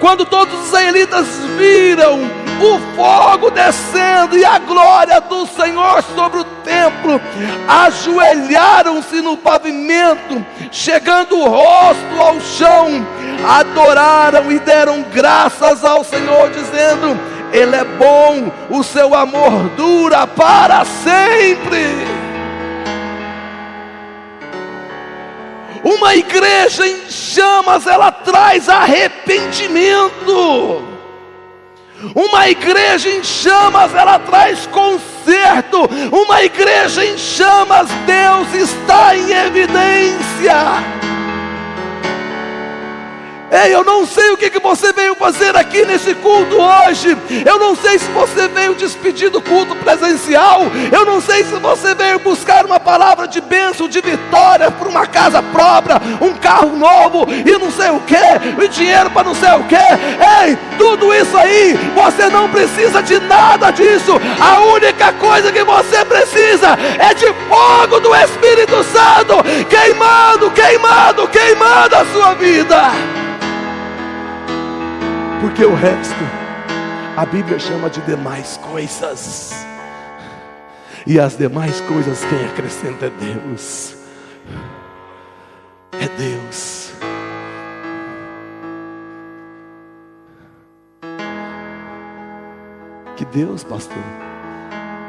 quando 0.00 0.24
todos 0.24 0.58
os 0.58 0.66
israelitas 0.66 1.26
viram 1.56 2.18
o 2.60 2.78
fogo 2.94 3.50
descendo 3.50 4.36
e 4.36 4.44
a 4.44 4.58
glória 4.58 5.20
do 5.20 5.46
Senhor 5.46 6.02
sobre 6.14 6.40
o 6.40 6.44
templo, 6.44 7.20
ajoelharam-se 7.66 9.20
no 9.20 9.36
pavimento, 9.36 10.44
chegando 10.70 11.38
o 11.38 11.48
rosto 11.48 12.20
ao 12.20 12.40
chão, 12.40 13.06
adoraram 13.48 14.50
e 14.50 14.58
deram 14.58 15.02
graças 15.12 15.84
ao 15.84 16.04
Senhor, 16.04 16.50
dizendo: 16.50 17.18
Ele 17.52 17.76
é 17.76 17.84
bom, 17.84 18.50
o 18.70 18.82
seu 18.82 19.14
amor 19.14 19.68
dura 19.76 20.26
para 20.26 20.84
sempre. 20.84 22.22
Uma 25.84 26.14
igreja 26.14 26.86
em 26.86 27.10
chamas, 27.10 27.88
ela 27.88 28.12
traz 28.12 28.68
arrependimento. 28.68 30.91
Uma 32.14 32.48
igreja 32.48 33.08
em 33.08 33.22
chamas, 33.22 33.94
ela 33.94 34.18
traz 34.18 34.66
conserto. 34.66 35.88
Uma 36.10 36.42
igreja 36.42 37.04
em 37.04 37.16
chamas, 37.16 37.88
Deus 38.06 38.52
está 38.54 39.16
em 39.16 39.30
evidência. 39.30 41.01
Ei, 43.52 43.74
eu 43.74 43.84
não 43.84 44.06
sei 44.06 44.30
o 44.30 44.36
que, 44.38 44.48
que 44.48 44.58
você 44.58 44.94
veio 44.94 45.14
fazer 45.14 45.54
aqui 45.54 45.84
nesse 45.84 46.14
culto 46.14 46.56
hoje. 46.56 47.14
Eu 47.44 47.58
não 47.58 47.76
sei 47.76 47.98
se 47.98 48.06
você 48.06 48.48
veio 48.48 48.74
despedir 48.74 49.28
do 49.28 49.42
culto 49.42 49.76
presencial. 49.76 50.62
Eu 50.90 51.04
não 51.04 51.20
sei 51.20 51.44
se 51.44 51.52
você 51.56 51.94
veio 51.94 52.18
buscar 52.18 52.64
uma 52.64 52.80
palavra 52.80 53.28
de 53.28 53.42
bênção, 53.42 53.86
de 53.86 54.00
vitória 54.00 54.70
para 54.70 54.88
uma 54.88 55.06
casa 55.06 55.42
própria, 55.42 56.00
um 56.22 56.32
carro 56.32 56.74
novo 56.74 57.26
e 57.30 57.58
não 57.58 57.70
sei 57.70 57.90
o 57.90 58.00
que, 58.00 58.64
e 58.64 58.68
dinheiro 58.68 59.10
para 59.10 59.24
não 59.24 59.34
sei 59.34 59.50
o 59.50 59.64
que. 59.64 59.76
Ei, 59.76 60.56
tudo 60.78 61.12
isso 61.12 61.36
aí, 61.36 61.78
você 61.94 62.30
não 62.30 62.48
precisa 62.48 63.02
de 63.02 63.20
nada 63.20 63.70
disso. 63.70 64.12
A 64.40 64.60
única 64.60 65.12
coisa 65.12 65.52
que 65.52 65.62
você 65.62 66.02
precisa 66.06 66.68
é 66.98 67.12
de 67.12 67.26
fogo 67.50 68.00
do 68.00 68.16
Espírito 68.16 68.82
Santo 68.84 69.44
queimando, 69.68 70.50
queimando, 70.52 71.28
queimando 71.28 71.96
a 71.96 72.06
sua 72.06 72.32
vida 72.32 73.21
porque 75.42 75.64
o 75.64 75.74
resto 75.74 76.14
a 77.16 77.26
Bíblia 77.26 77.58
chama 77.58 77.90
de 77.90 78.00
demais 78.02 78.56
coisas. 78.58 79.52
E 81.04 81.18
as 81.18 81.36
demais 81.36 81.80
coisas 81.80 82.24
quem 82.24 82.46
acrescenta 82.46 83.06
é 83.06 83.10
Deus. 83.10 83.96
É 86.00 86.06
Deus. 86.16 86.92
Que 93.16 93.24
Deus, 93.24 93.64
pastor, 93.64 93.98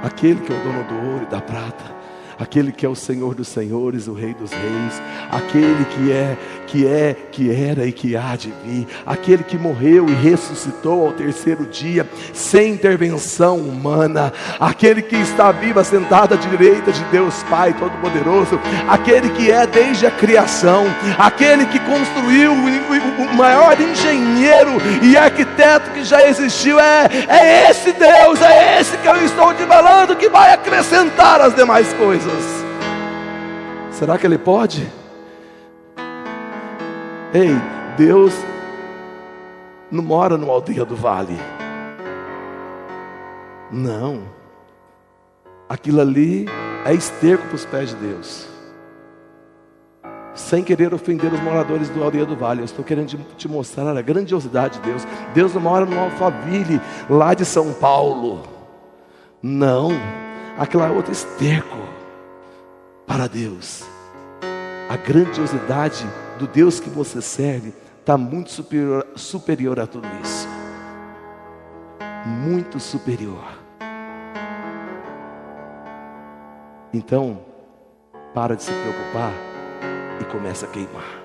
aquele 0.01 0.41
que 0.41 0.51
é 0.51 0.55
o 0.55 0.63
dono 0.63 0.83
do 0.83 1.11
ouro 1.11 1.23
e 1.27 1.31
da 1.31 1.41
prata, 1.41 1.93
aquele 2.39 2.71
que 2.71 2.85
é 2.85 2.89
o 2.89 2.95
Senhor 2.95 3.35
dos 3.35 3.47
senhores, 3.47 4.07
o 4.07 4.13
Rei 4.13 4.33
dos 4.33 4.51
reis, 4.51 5.01
aquele 5.31 5.85
que 5.85 6.11
é, 6.11 6.37
que 6.67 6.87
é, 6.87 7.15
que 7.31 7.51
era 7.51 7.85
e 7.85 7.91
que 7.91 8.15
há 8.15 8.35
de 8.35 8.53
vir, 8.63 8.87
aquele 9.05 9.43
que 9.43 9.57
morreu 9.57 10.07
e 10.07 10.13
ressuscitou 10.13 11.05
ao 11.05 11.13
terceiro 11.13 11.65
dia, 11.65 12.07
sem 12.33 12.73
intervenção 12.73 13.57
humana, 13.57 14.31
aquele 14.59 15.01
que 15.01 15.15
está 15.15 15.51
vivo, 15.51 15.83
sentado 15.83 16.33
à 16.33 16.37
direita 16.37 16.91
de 16.91 17.03
Deus 17.05 17.43
Pai 17.49 17.73
Todo-Poderoso, 17.73 18.59
aquele 18.87 19.29
que 19.29 19.51
é 19.51 19.67
desde 19.67 20.05
a 20.05 20.11
criação, 20.11 20.85
aquele 21.17 21.65
que 21.65 21.79
construiu 21.79 22.53
o 22.53 23.35
maior 23.35 23.79
engenheiro 23.79 24.71
e 25.01 25.17
arquiteto 25.17 25.91
que 25.91 26.03
já 26.03 26.27
existiu, 26.27 26.79
é, 26.79 27.09
é 27.27 27.69
esse 27.69 27.91
Deus, 27.91 28.41
é 28.41 28.79
esse 28.79 28.97
que 28.97 29.07
eu 29.07 29.15
estou 29.25 29.53
te 29.53 29.63
falando 29.63 30.15
que 30.15 30.29
vai 30.29 30.53
acrescentar 30.53 31.41
as 31.41 31.55
demais 31.55 31.91
coisas 31.93 32.03
coisas. 32.03 32.65
Será 33.91 34.17
que 34.17 34.25
Ele 34.25 34.37
pode? 34.37 34.87
Ei, 37.33 37.49
Deus 37.97 38.33
não 39.89 40.03
mora 40.03 40.37
no 40.37 40.51
aldeia 40.51 40.85
do 40.85 40.95
vale. 40.95 41.35
Não. 43.71 44.23
Aquilo 45.67 46.01
ali 46.01 46.45
é 46.85 46.93
esterco 46.93 47.47
para 47.47 47.55
os 47.55 47.65
pés 47.65 47.89
de 47.89 47.95
Deus. 47.95 48.47
Sem 50.35 50.63
querer 50.63 50.93
ofender 50.93 51.33
os 51.33 51.39
moradores 51.39 51.89
do 51.89 52.03
aldeia 52.03 52.25
do 52.25 52.35
vale, 52.35 52.61
eu 52.61 52.65
estou 52.65 52.85
querendo 52.85 53.17
te 53.35 53.47
mostrar 53.47 53.97
a 53.97 54.01
grandiosidade 54.01 54.79
de 54.79 54.89
Deus. 54.89 55.07
Deus 55.33 55.55
não 55.55 55.61
mora 55.61 55.85
no 55.85 55.99
Alphaville, 55.99 56.79
lá 57.09 57.33
de 57.33 57.45
São 57.45 57.73
Paulo. 57.73 58.43
Não. 59.41 59.89
Aquilo 60.57 60.83
é 60.83 60.89
outro 60.91 61.11
esterco 61.11 61.77
para 63.07 63.27
Deus. 63.27 63.92
A 64.93 64.95
grandiosidade 64.95 66.05
do 66.37 66.45
Deus 66.45 66.79
que 66.79 66.87
você 66.87 67.19
serve 67.19 67.73
está 67.99 68.15
muito 68.15 68.51
superior, 68.51 69.07
superior 69.15 69.79
a 69.79 69.87
tudo 69.87 70.07
isso. 70.21 70.47
Muito 72.27 72.79
superior. 72.79 73.43
Então, 76.93 77.39
para 78.35 78.55
de 78.55 78.61
se 78.61 78.71
preocupar 78.71 79.33
e 80.21 80.25
começa 80.25 80.67
a 80.67 80.69
queimar. 80.69 81.23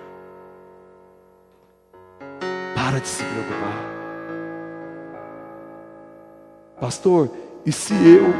Para 2.74 3.00
de 3.00 3.06
se 3.06 3.22
preocupar. 3.22 3.84
Pastor, 6.80 7.30
e 7.66 7.70
se 7.70 7.92
eu 7.92 8.32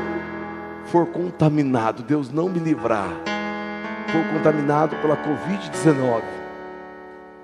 for 0.87 1.07
contaminado, 1.09 2.03
Deus 2.03 2.31
não 2.31 2.49
me 2.49 2.59
livrar, 2.59 3.11
for 4.11 4.25
contaminado 4.33 4.97
pela 4.97 5.17
Covid-19, 5.17 6.23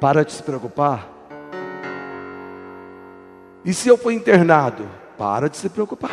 para 0.00 0.24
de 0.24 0.32
se 0.32 0.42
preocupar. 0.42 1.08
E 3.64 3.72
se 3.72 3.88
eu 3.88 3.96
for 3.96 4.10
internado, 4.10 4.86
para 5.16 5.48
de 5.48 5.56
se 5.56 5.68
preocupar. 5.68 6.10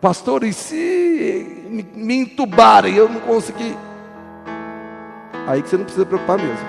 Pastor, 0.00 0.44
e 0.44 0.52
se 0.52 1.66
me, 1.68 1.82
me 1.82 2.14
entubarem 2.18 2.94
e 2.94 2.96
eu 2.96 3.08
não 3.08 3.20
conseguir? 3.20 3.76
Aí 5.46 5.62
que 5.62 5.68
você 5.68 5.76
não 5.76 5.84
precisa 5.84 6.06
preocupar 6.06 6.38
mesmo. 6.38 6.68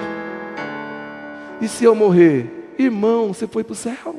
E 1.62 1.68
se 1.68 1.84
eu 1.84 1.94
morrer? 1.94 2.74
Irmão, 2.78 3.34
você 3.34 3.46
foi 3.46 3.64
para 3.64 3.74
o 3.74 3.76
céu. 3.76 4.16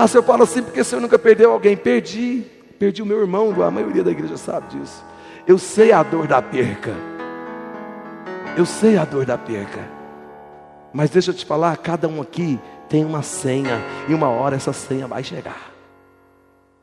Ah, 0.00 0.06
se 0.06 0.16
eu 0.16 0.22
falo 0.22 0.44
assim 0.44 0.62
porque 0.62 0.80
o 0.80 0.84
senhor 0.84 1.00
nunca 1.00 1.18
perdeu 1.18 1.50
alguém, 1.50 1.76
perdi, 1.76 2.44
perdi 2.78 3.02
o 3.02 3.06
meu 3.06 3.18
irmão, 3.18 3.50
a 3.64 3.68
maioria 3.68 4.04
da 4.04 4.12
igreja 4.12 4.36
sabe 4.36 4.68
disso. 4.68 5.04
Eu 5.44 5.58
sei 5.58 5.90
a 5.90 6.04
dor 6.04 6.28
da 6.28 6.40
perca. 6.40 6.94
Eu 8.56 8.64
sei 8.64 8.96
a 8.96 9.04
dor 9.04 9.26
da 9.26 9.36
perca. 9.36 9.90
Mas 10.92 11.10
deixa 11.10 11.32
eu 11.32 11.34
te 11.34 11.44
falar, 11.44 11.76
cada 11.78 12.06
um 12.06 12.22
aqui 12.22 12.60
tem 12.88 13.04
uma 13.04 13.24
senha, 13.24 13.82
e 14.08 14.14
uma 14.14 14.28
hora 14.28 14.54
essa 14.54 14.72
senha 14.72 15.08
vai 15.08 15.24
chegar. 15.24 15.72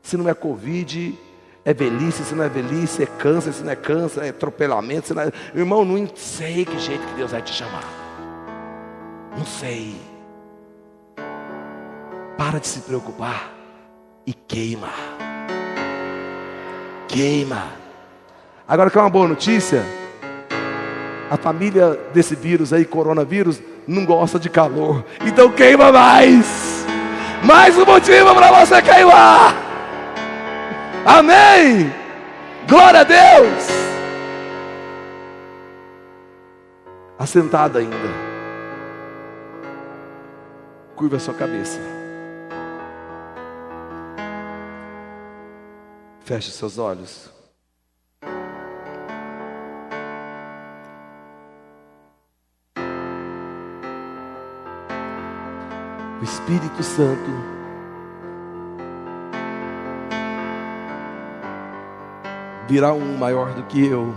Se 0.02 0.18
não 0.18 0.28
é 0.28 0.34
Covid, 0.34 1.18
é 1.64 1.72
velhice, 1.72 2.22
se 2.22 2.34
não 2.34 2.44
é 2.44 2.50
velhice, 2.50 3.02
é 3.02 3.06
câncer, 3.06 3.54
se 3.54 3.64
não 3.64 3.72
é 3.72 3.76
câncer, 3.76 4.24
é 4.24 4.28
atropelamento, 4.28 5.06
se 5.06 5.14
não 5.14 5.22
é... 5.22 5.32
Irmão, 5.54 5.86
não 5.86 6.06
sei 6.14 6.66
que 6.66 6.78
jeito 6.78 7.06
que 7.06 7.14
Deus 7.14 7.32
vai 7.32 7.40
te 7.40 7.54
chamar. 7.54 7.84
Não 9.38 9.46
sei. 9.46 9.96
Para 12.36 12.60
de 12.60 12.68
se 12.68 12.80
preocupar 12.80 13.50
e 14.26 14.34
queima. 14.34 14.90
Queima. 17.08 17.64
Agora 18.68 18.90
quer 18.90 19.00
uma 19.00 19.08
boa 19.08 19.28
notícia? 19.28 19.82
A 21.30 21.36
família 21.36 21.98
desse 22.12 22.36
vírus 22.36 22.72
aí, 22.72 22.84
coronavírus, 22.84 23.60
não 23.86 24.04
gosta 24.04 24.38
de 24.38 24.50
calor. 24.50 25.04
Então 25.24 25.50
queima 25.50 25.90
mais. 25.90 26.84
Mais 27.42 27.76
um 27.78 27.86
motivo 27.86 28.34
para 28.34 28.52
você 28.52 28.82
queimar. 28.82 29.54
Amém. 31.06 31.92
Glória 32.68 33.00
a 33.00 33.04
Deus. 33.04 33.68
Assentado 37.18 37.78
ainda. 37.78 37.96
Curva 40.94 41.16
a 41.16 41.20
sua 41.20 41.34
cabeça. 41.34 42.05
Feche 46.26 46.50
seus 46.50 46.76
olhos. 46.76 47.30
O 56.20 56.24
Espírito 56.24 56.82
Santo 56.82 57.30
virá 62.68 62.92
um 62.92 63.16
maior 63.16 63.54
do 63.54 63.62
que 63.62 63.86
eu 63.86 64.12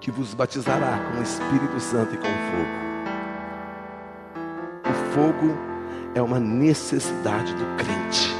que 0.00 0.10
vos 0.10 0.34
batizará 0.34 0.98
com 0.98 1.20
o 1.20 1.22
Espírito 1.22 1.78
Santo 1.78 2.12
e 2.12 2.18
com 2.18 2.24
fogo. 2.24 2.74
O 4.84 4.92
fogo 5.14 5.56
é 6.12 6.20
uma 6.20 6.40
necessidade 6.40 7.54
do 7.54 7.76
crente. 7.76 8.39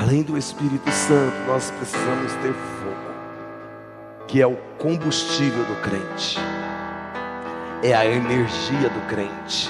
Além 0.00 0.22
do 0.22 0.38
Espírito 0.38 0.88
Santo, 0.92 1.34
nós 1.48 1.72
precisamos 1.72 2.32
ter 2.34 2.52
fogo, 2.52 4.26
que 4.28 4.40
é 4.40 4.46
o 4.46 4.54
combustível 4.78 5.64
do 5.64 5.74
crente, 5.82 6.38
é 7.82 7.92
a 7.96 8.06
energia 8.06 8.88
do 8.90 9.06
crente, 9.08 9.68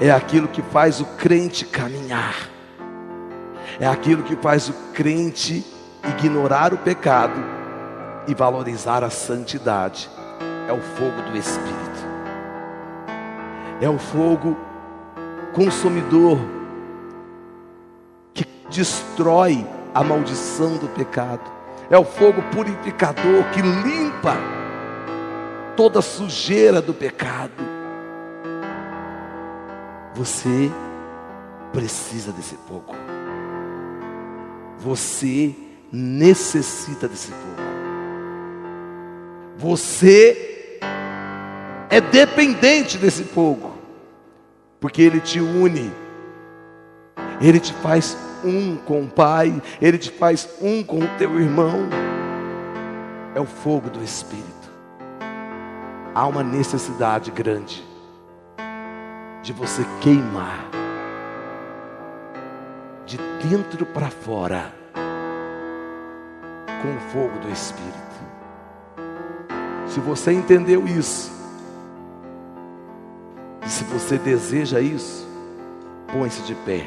é 0.00 0.10
aquilo 0.10 0.48
que 0.48 0.62
faz 0.62 0.98
o 0.98 1.04
crente 1.04 1.66
caminhar, 1.66 2.48
é 3.78 3.86
aquilo 3.86 4.22
que 4.22 4.34
faz 4.34 4.70
o 4.70 4.72
crente 4.94 5.62
ignorar 6.16 6.72
o 6.72 6.78
pecado 6.78 7.38
e 8.26 8.34
valorizar 8.34 9.04
a 9.04 9.10
santidade. 9.10 10.08
É 10.66 10.72
o 10.72 10.80
fogo 10.80 11.20
do 11.30 11.36
Espírito, 11.36 12.00
é 13.82 13.90
o 13.90 13.98
fogo 13.98 14.56
consumidor 15.52 16.38
destrói 18.74 19.64
a 19.94 20.02
maldição 20.02 20.76
do 20.76 20.88
pecado, 20.88 21.42
é 21.88 21.96
o 21.96 22.04
fogo 22.04 22.42
purificador 22.52 23.44
que 23.52 23.62
limpa 23.62 24.36
toda 25.76 26.00
a 26.00 26.02
sujeira 26.02 26.82
do 26.82 26.92
pecado. 26.92 27.52
Você 30.14 30.70
precisa 31.72 32.32
desse 32.32 32.56
fogo. 32.68 32.94
Você 34.78 35.54
necessita 35.92 37.06
desse 37.06 37.30
fogo. 37.30 37.62
Você 39.56 40.80
é 41.90 42.00
dependente 42.00 42.98
desse 42.98 43.22
fogo, 43.22 43.72
porque 44.80 45.00
ele 45.00 45.20
te 45.20 45.40
une, 45.40 45.92
ele 47.40 47.60
te 47.60 47.72
faz 47.74 48.16
um 48.44 48.76
com 48.76 49.02
o 49.02 49.08
Pai, 49.08 49.60
ele 49.80 49.98
te 49.98 50.10
faz 50.10 50.48
um 50.60 50.82
com 50.82 50.98
o 50.98 51.08
teu 51.18 51.40
irmão. 51.40 51.88
É 53.34 53.40
o 53.40 53.46
fogo 53.46 53.90
do 53.90 54.02
Espírito. 54.02 54.44
Há 56.14 56.26
uma 56.26 56.44
necessidade 56.44 57.30
grande 57.30 57.82
de 59.42 59.52
você 59.52 59.84
queimar 60.00 60.70
de 63.04 63.18
dentro 63.42 63.84
para 63.84 64.08
fora 64.08 64.72
com 66.82 66.96
o 66.96 67.00
fogo 67.10 67.38
do 67.40 67.50
Espírito. 67.50 67.94
Se 69.86 70.00
você 70.00 70.32
entendeu 70.32 70.86
isso, 70.86 71.32
e 73.64 73.68
se 73.68 73.84
você 73.84 74.18
deseja 74.18 74.80
isso, 74.80 75.26
põe-se 76.12 76.42
de 76.42 76.54
pé, 76.54 76.86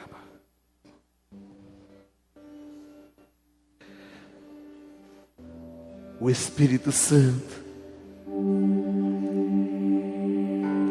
O 6.23 6.29
Espírito 6.29 6.91
Santo, 6.91 7.63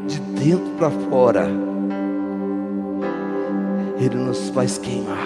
de 0.08 0.18
dentro 0.18 0.72
para 0.76 0.90
fora, 1.08 1.48
Ele 3.96 4.16
nos 4.16 4.48
faz 4.48 4.76
queimar, 4.76 5.24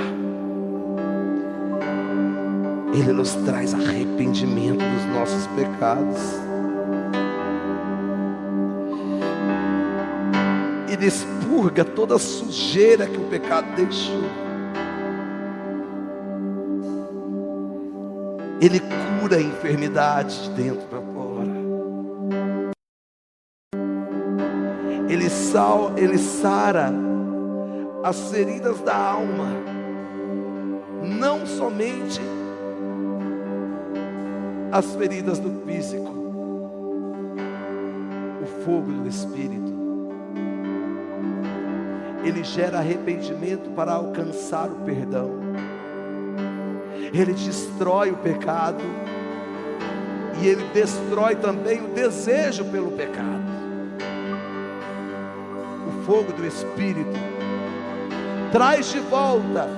Ele 2.92 3.12
nos 3.14 3.32
traz 3.46 3.72
arrependimento 3.72 4.84
dos 4.84 5.07
nossos 5.14 5.46
pecados. 5.57 6.20
Ele 10.92 11.07
expurga 11.07 11.82
toda 11.82 12.16
a 12.16 12.18
sujeira 12.18 13.07
que 13.07 13.16
o 13.16 13.24
pecado 13.24 13.74
deixou. 13.74 14.43
Ele 18.64 18.80
cura 19.20 19.36
a 19.36 19.42
enfermidade 19.42 20.44
de 20.44 20.62
dentro 20.62 20.86
para 20.88 21.00
fora. 21.02 21.50
Ele, 25.06 25.28
sal, 25.28 25.92
ele 25.98 26.16
sara 26.16 26.90
as 28.02 28.30
feridas 28.30 28.80
da 28.80 28.96
alma, 28.96 29.48
não 31.02 31.44
somente 31.44 32.22
as 34.72 34.94
feridas 34.94 35.38
do 35.38 35.60
físico, 35.66 36.10
o 38.42 38.64
fogo 38.64 38.92
do 38.92 39.06
Espírito 39.06 39.74
ele 42.24 42.42
gera 42.42 42.78
arrependimento 42.78 43.68
para 43.72 43.92
alcançar 43.92 44.70
o 44.70 44.76
perdão. 44.76 45.43
Ele 47.14 47.32
destrói 47.32 48.10
o 48.10 48.16
pecado 48.16 48.82
e 50.42 50.48
ele 50.48 50.64
destrói 50.74 51.36
também 51.36 51.80
o 51.80 51.86
desejo 51.90 52.64
pelo 52.64 52.90
pecado. 52.90 53.54
O 55.86 56.02
fogo 56.04 56.32
do 56.32 56.44
Espírito 56.44 57.16
traz 58.50 58.90
de 58.90 58.98
volta 58.98 59.68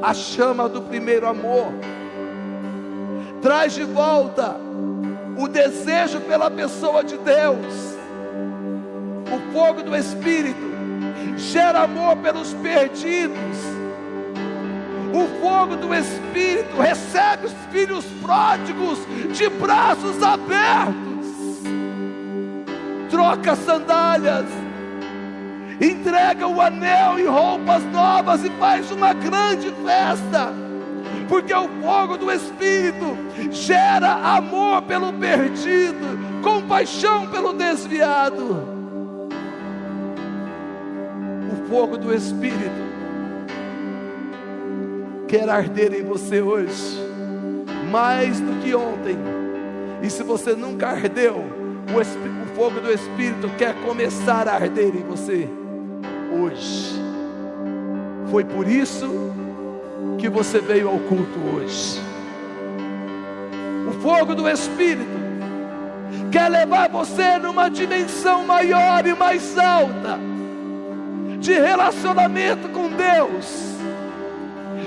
a 0.00 0.14
chama 0.14 0.66
do 0.66 0.80
primeiro 0.80 1.28
amor, 1.28 1.74
traz 3.42 3.74
de 3.74 3.84
volta 3.84 4.56
o 5.36 5.46
desejo 5.48 6.22
pela 6.22 6.50
pessoa 6.50 7.04
de 7.04 7.18
Deus. 7.18 7.96
O 9.30 9.52
fogo 9.52 9.82
do 9.82 9.94
Espírito 9.94 10.72
gera 11.36 11.82
amor 11.82 12.16
pelos 12.16 12.54
perdidos. 12.54 13.81
O 15.12 15.26
fogo 15.42 15.76
do 15.76 15.94
Espírito 15.94 16.80
recebe 16.80 17.46
os 17.46 17.52
filhos 17.70 18.04
pródigos 18.22 18.98
de 19.36 19.48
braços 19.50 20.22
abertos, 20.22 21.26
troca 23.10 23.54
sandálias, 23.54 24.46
entrega 25.78 26.48
o 26.48 26.58
anel 26.62 27.18
e 27.18 27.26
roupas 27.26 27.84
novas 27.92 28.42
e 28.42 28.50
faz 28.52 28.90
uma 28.90 29.12
grande 29.12 29.70
festa, 29.84 30.50
porque 31.28 31.52
o 31.52 31.68
fogo 31.82 32.16
do 32.16 32.32
Espírito 32.32 33.16
gera 33.50 34.12
amor 34.14 34.80
pelo 34.82 35.12
perdido, 35.12 36.40
compaixão 36.42 37.26
pelo 37.26 37.52
desviado. 37.52 38.72
Fogo 41.68 41.96
do 41.96 42.14
Espírito 42.14 42.91
quer 45.32 45.48
arder 45.48 45.94
em 45.94 46.02
você 46.02 46.42
hoje, 46.42 47.00
mais 47.90 48.38
do 48.38 48.60
que 48.60 48.74
ontem. 48.74 49.16
E 50.02 50.10
se 50.10 50.22
você 50.22 50.54
nunca 50.54 50.88
ardeu, 50.88 51.36
o, 51.36 51.98
o 51.98 52.54
fogo 52.54 52.82
do 52.82 52.92
Espírito 52.92 53.48
quer 53.56 53.74
começar 53.76 54.46
a 54.46 54.56
arder 54.56 54.94
em 54.94 55.02
você 55.02 55.48
hoje. 56.38 57.00
Foi 58.30 58.44
por 58.44 58.68
isso 58.68 59.08
que 60.18 60.28
você 60.28 60.58
veio 60.58 60.90
ao 60.90 60.98
culto 60.98 61.40
hoje. 61.56 61.98
O 63.88 63.92
fogo 64.02 64.34
do 64.34 64.46
Espírito 64.46 65.18
quer 66.30 66.50
levar 66.50 66.90
você 66.90 67.38
numa 67.38 67.70
dimensão 67.70 68.44
maior 68.44 69.06
e 69.06 69.14
mais 69.14 69.56
alta 69.56 70.20
de 71.38 71.54
relacionamento 71.54 72.68
com 72.68 72.90
Deus, 72.90 73.71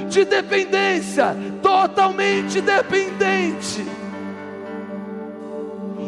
de 0.10 0.26
dependência, 0.26 1.36
totalmente 1.62 2.62
dependente. 2.62 3.86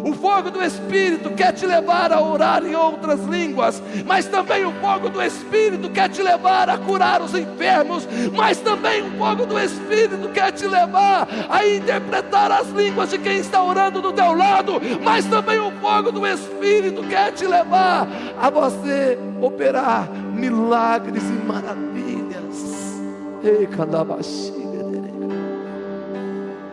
O 0.07 0.13
fogo 0.13 0.49
do 0.49 0.63
Espírito 0.63 1.31
quer 1.31 1.51
te 1.51 1.65
levar 1.65 2.13
a 2.13 2.21
orar 2.21 2.63
em 2.65 2.73
outras 2.73 3.19
línguas, 3.25 3.83
mas 4.05 4.25
também 4.25 4.65
o 4.65 4.71
fogo 4.73 5.09
do 5.09 5.21
Espírito 5.21 5.89
quer 5.89 6.07
te 6.07 6.21
levar 6.21 6.69
a 6.69 6.77
curar 6.77 7.21
os 7.21 7.35
enfermos, 7.35 8.07
mas 8.33 8.57
também 8.59 9.01
o 9.01 9.11
fogo 9.17 9.45
do 9.45 9.59
Espírito 9.59 10.29
quer 10.29 10.53
te 10.53 10.65
levar 10.65 11.27
a 11.49 11.67
interpretar 11.67 12.49
as 12.53 12.69
línguas 12.69 13.09
de 13.09 13.17
quem 13.17 13.39
está 13.39 13.61
orando 13.61 14.01
do 14.01 14.13
teu 14.13 14.33
lado, 14.33 14.79
mas 15.03 15.25
também 15.25 15.59
o 15.59 15.71
fogo 15.81 16.09
do 16.09 16.25
Espírito 16.25 17.03
quer 17.03 17.33
te 17.33 17.45
levar 17.45 18.07
a 18.39 18.49
você 18.49 19.19
operar 19.41 20.09
milagres 20.33 21.23
e 21.23 21.45
maravilhas. 21.45 21.96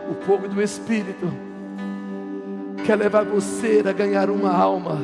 O 0.09 0.13
fogo 0.25 0.47
do 0.47 0.61
Espírito 0.61 1.31
quer 2.85 2.95
levar 2.97 3.23
você 3.23 3.83
a 3.87 3.91
ganhar 3.91 4.29
uma 4.29 4.51
alma, 4.51 4.99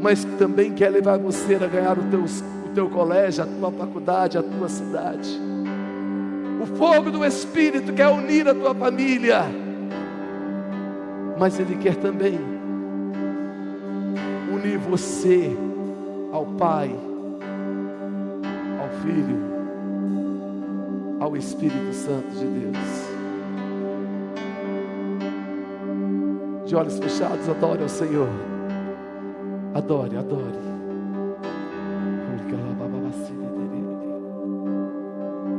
mas 0.00 0.24
também 0.38 0.72
quer 0.72 0.90
levar 0.90 1.18
você 1.18 1.54
a 1.56 1.66
ganhar 1.66 1.98
o 1.98 2.02
teu, 2.02 2.20
o 2.20 2.68
teu 2.74 2.88
colégio, 2.90 3.44
a 3.44 3.46
tua 3.46 3.70
faculdade, 3.72 4.38
a 4.38 4.42
tua 4.42 4.68
cidade. 4.68 5.40
O 6.62 6.66
fogo 6.66 7.10
do 7.10 7.24
Espírito 7.24 7.92
quer 7.92 8.08
unir 8.08 8.46
a 8.46 8.54
tua 8.54 8.74
família, 8.74 9.44
mas 11.38 11.58
Ele 11.58 11.76
quer 11.76 11.96
também 11.96 12.38
unir 14.52 14.78
você 14.78 15.50
ao 16.30 16.44
Pai, 16.44 16.94
ao 18.78 18.88
Filho, 19.00 19.49
ao 21.20 21.36
Espírito 21.36 21.92
Santo 21.92 22.30
de 22.30 22.46
Deus. 22.46 23.10
de 26.70 26.76
olhos 26.76 27.00
fechados, 27.00 27.48
adore 27.48 27.82
ao 27.82 27.88
Senhor. 27.88 28.28
Adore, 29.74 30.16
adore. 30.16 30.69